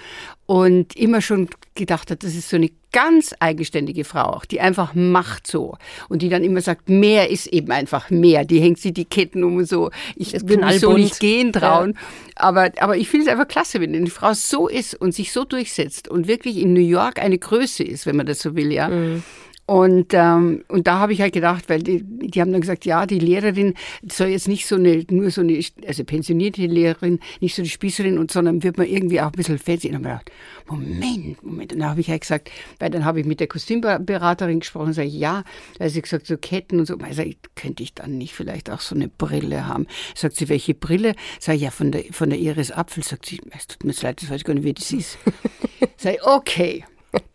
[0.45, 4.93] und immer schon gedacht hat, das ist so eine ganz eigenständige Frau auch, die einfach
[4.93, 5.77] macht so
[6.09, 8.45] und die dann immer sagt, mehr ist eben einfach mehr.
[8.45, 9.91] Die hängt sich die Ketten um und so.
[10.15, 11.93] Ich mich so nicht gehen trauen.
[11.93, 12.43] Ja.
[12.43, 15.43] Aber, aber ich finde es einfach klasse, wenn eine Frau so ist und sich so
[15.43, 18.89] durchsetzt und wirklich in New York eine Größe ist, wenn man das so will, ja.
[18.89, 19.23] Mhm.
[19.67, 23.05] Und, ähm, und da habe ich halt gedacht, weil die, die haben dann gesagt, ja,
[23.05, 23.73] die Lehrerin
[24.09, 28.17] soll jetzt nicht so eine, nur so eine, also pensionierte Lehrerin, nicht so die Spießerin,
[28.17, 29.89] und, sondern wird man irgendwie auch ein bisschen fancy.
[29.89, 31.73] Und dann habe ich gedacht, Moment, Moment.
[31.73, 32.49] Und dann habe ich halt gesagt,
[32.79, 35.43] weil dann habe ich mit der Kostümberaterin gesprochen, sage ich, ja,
[35.77, 36.97] da hat sie gesagt, so Ketten und so.
[37.11, 39.85] Sage, könnte ich dann nicht vielleicht auch so eine Brille haben?
[40.15, 41.13] Sagt sie, welche Brille?
[41.41, 43.03] Sage ich, ja, von der, von der Iris Apfel.
[43.03, 45.17] Sagt sie, es tut mir leid, das weiß ich gar nicht, wie das ist.
[45.97, 46.85] sage ich, okay,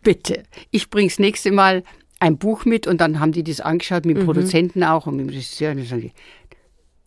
[0.01, 1.83] bitte, ich bring's nächste Mal
[2.23, 4.25] ein Buch mit und dann haben die das angeschaut mit mhm.
[4.25, 6.11] Produzenten auch und mit dem Regisseur und dann sagen die,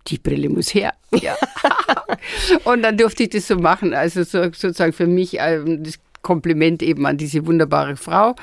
[0.08, 0.92] die Brille muss her.
[1.22, 1.34] Ja.
[2.64, 3.94] und dann durfte ich das so machen.
[3.94, 8.34] Also so, sozusagen für mich ähm, das Kompliment eben an diese wunderbare Frau.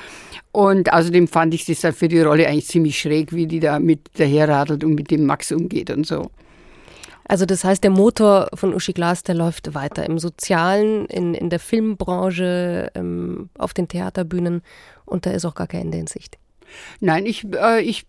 [0.50, 3.78] Und außerdem fand ich das dann für die Rolle eigentlich ziemlich schräg, wie die da
[3.78, 6.32] mit daherradelt und mit dem Max umgeht und so.
[7.26, 11.50] Also das heißt, der Motor von Uschi Glas, der läuft weiter im Sozialen, in, in
[11.50, 14.62] der Filmbranche, ähm, auf den Theaterbühnen
[15.04, 16.38] und da ist auch gar kein Ende in Sicht.
[17.00, 18.06] Nein, ich, äh, ich,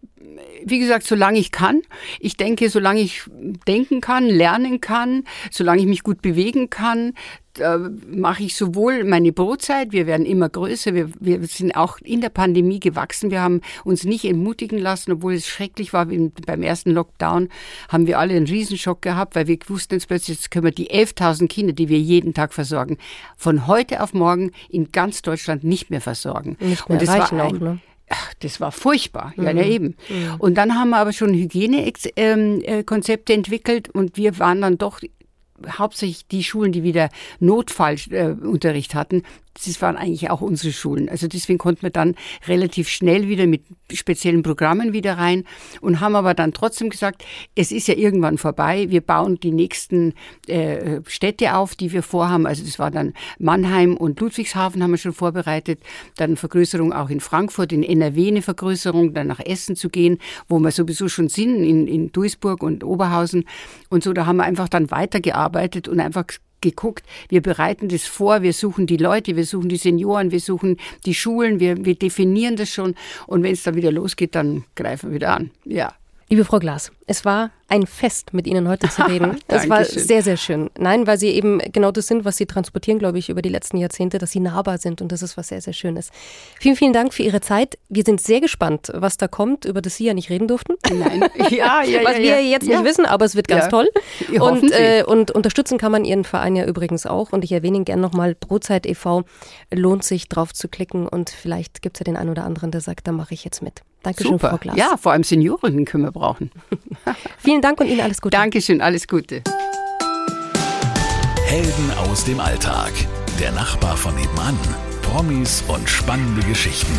[0.64, 1.82] wie gesagt, solange ich kann.
[2.20, 3.24] Ich denke, solange ich
[3.68, 7.14] denken kann, lernen kann, solange ich mich gut bewegen kann,
[7.60, 12.22] äh, mache ich sowohl meine Brotzeit, wir werden immer größer, wir, wir sind auch in
[12.22, 16.06] der Pandemie gewachsen, wir haben uns nicht entmutigen lassen, obwohl es schrecklich war.
[16.06, 17.50] Beim ersten Lockdown
[17.90, 20.90] haben wir alle einen Riesenschock gehabt, weil wir wussten jetzt plötzlich, jetzt können wir die
[20.90, 22.98] 11.000 Kinder, die wir jeden Tag versorgen,
[23.38, 26.58] von heute auf morgen in ganz Deutschland nicht mehr versorgen.
[26.60, 27.80] Nicht mehr Und das war ein, auch, ne?
[28.10, 29.60] Ach, das war furchtbar, ja, mhm.
[29.60, 29.96] ja eben.
[30.10, 30.36] Mhm.
[30.38, 35.00] Und dann haben wir aber schon Hygienekonzepte ähm, äh, entwickelt und wir waren dann doch
[35.68, 39.24] hauptsächlich die Schulen, die wieder Notfallunterricht hatten,
[39.64, 41.08] das waren eigentlich auch unsere Schulen.
[41.10, 42.16] Also deswegen konnten wir dann
[42.48, 45.46] relativ schnell wieder mit speziellen Programmen wieder rein
[45.82, 47.24] und haben aber dann trotzdem gesagt,
[47.56, 48.88] es ist ja irgendwann vorbei.
[48.90, 50.14] Wir bauen die nächsten
[50.48, 52.46] äh, Städte auf, die wir vorhaben.
[52.46, 55.80] Also das war dann Mannheim und Ludwigshafen haben wir schon vorbereitet.
[56.18, 60.60] Dann Vergrößerung auch in Frankfurt, in NRW eine Vergrößerung, dann nach Essen zu gehen, wo
[60.60, 63.46] wir sowieso schon sind, in, in Duisburg und Oberhausen.
[63.90, 66.26] Und so, da haben wir einfach dann weitergearbeitet und einfach
[66.70, 70.78] geguckt, wir bereiten das vor, wir suchen die Leute, wir suchen die Senioren, wir suchen
[71.06, 72.96] die Schulen, wir, wir definieren das schon
[73.28, 75.52] und wenn es dann wieder losgeht, dann greifen wir wieder an.
[75.64, 75.94] Ja.
[76.28, 79.40] Liebe Frau Glas, es war ein Fest, mit Ihnen heute zu reden.
[79.48, 80.70] Es war sehr, sehr schön.
[80.78, 83.78] Nein, weil Sie eben genau das sind, was Sie transportieren, glaube ich, über die letzten
[83.78, 86.10] Jahrzehnte, dass Sie nahbar sind und das ist was sehr, sehr Schönes.
[86.60, 87.78] Vielen, vielen Dank für Ihre Zeit.
[87.90, 90.76] Wir sind sehr gespannt, was da kommt, über das Sie ja nicht reden durften.
[90.92, 92.40] Nein, ja, ja, Was ja, wir ja.
[92.40, 92.78] jetzt ja.
[92.78, 93.90] nicht wissen, aber es wird ganz toll.
[94.40, 97.32] Und, äh, und unterstützen kann man Ihren Verein ja übrigens auch.
[97.32, 98.36] Und ich erwähne ihn gerne nochmal.
[98.36, 99.24] Brotzeit e.V.
[99.72, 102.82] lohnt sich drauf zu klicken und vielleicht gibt es ja den einen oder anderen, der
[102.82, 103.82] sagt, da mache ich jetzt mit.
[104.06, 104.58] Dankeschön, Frau Super.
[104.60, 104.78] Glas.
[104.78, 106.52] Ja, vor allem Senioren können wir brauchen.
[107.38, 108.38] Vielen Dank und Ihnen alles Gute.
[108.38, 109.42] Dankeschön, alles Gute.
[111.46, 112.92] Helden aus dem Alltag.
[113.40, 114.58] Der Nachbar von nebenan.
[115.02, 116.98] Promis und spannende Geschichten.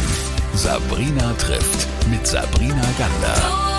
[0.55, 3.76] Sabrina trifft mit Sabrina Gander.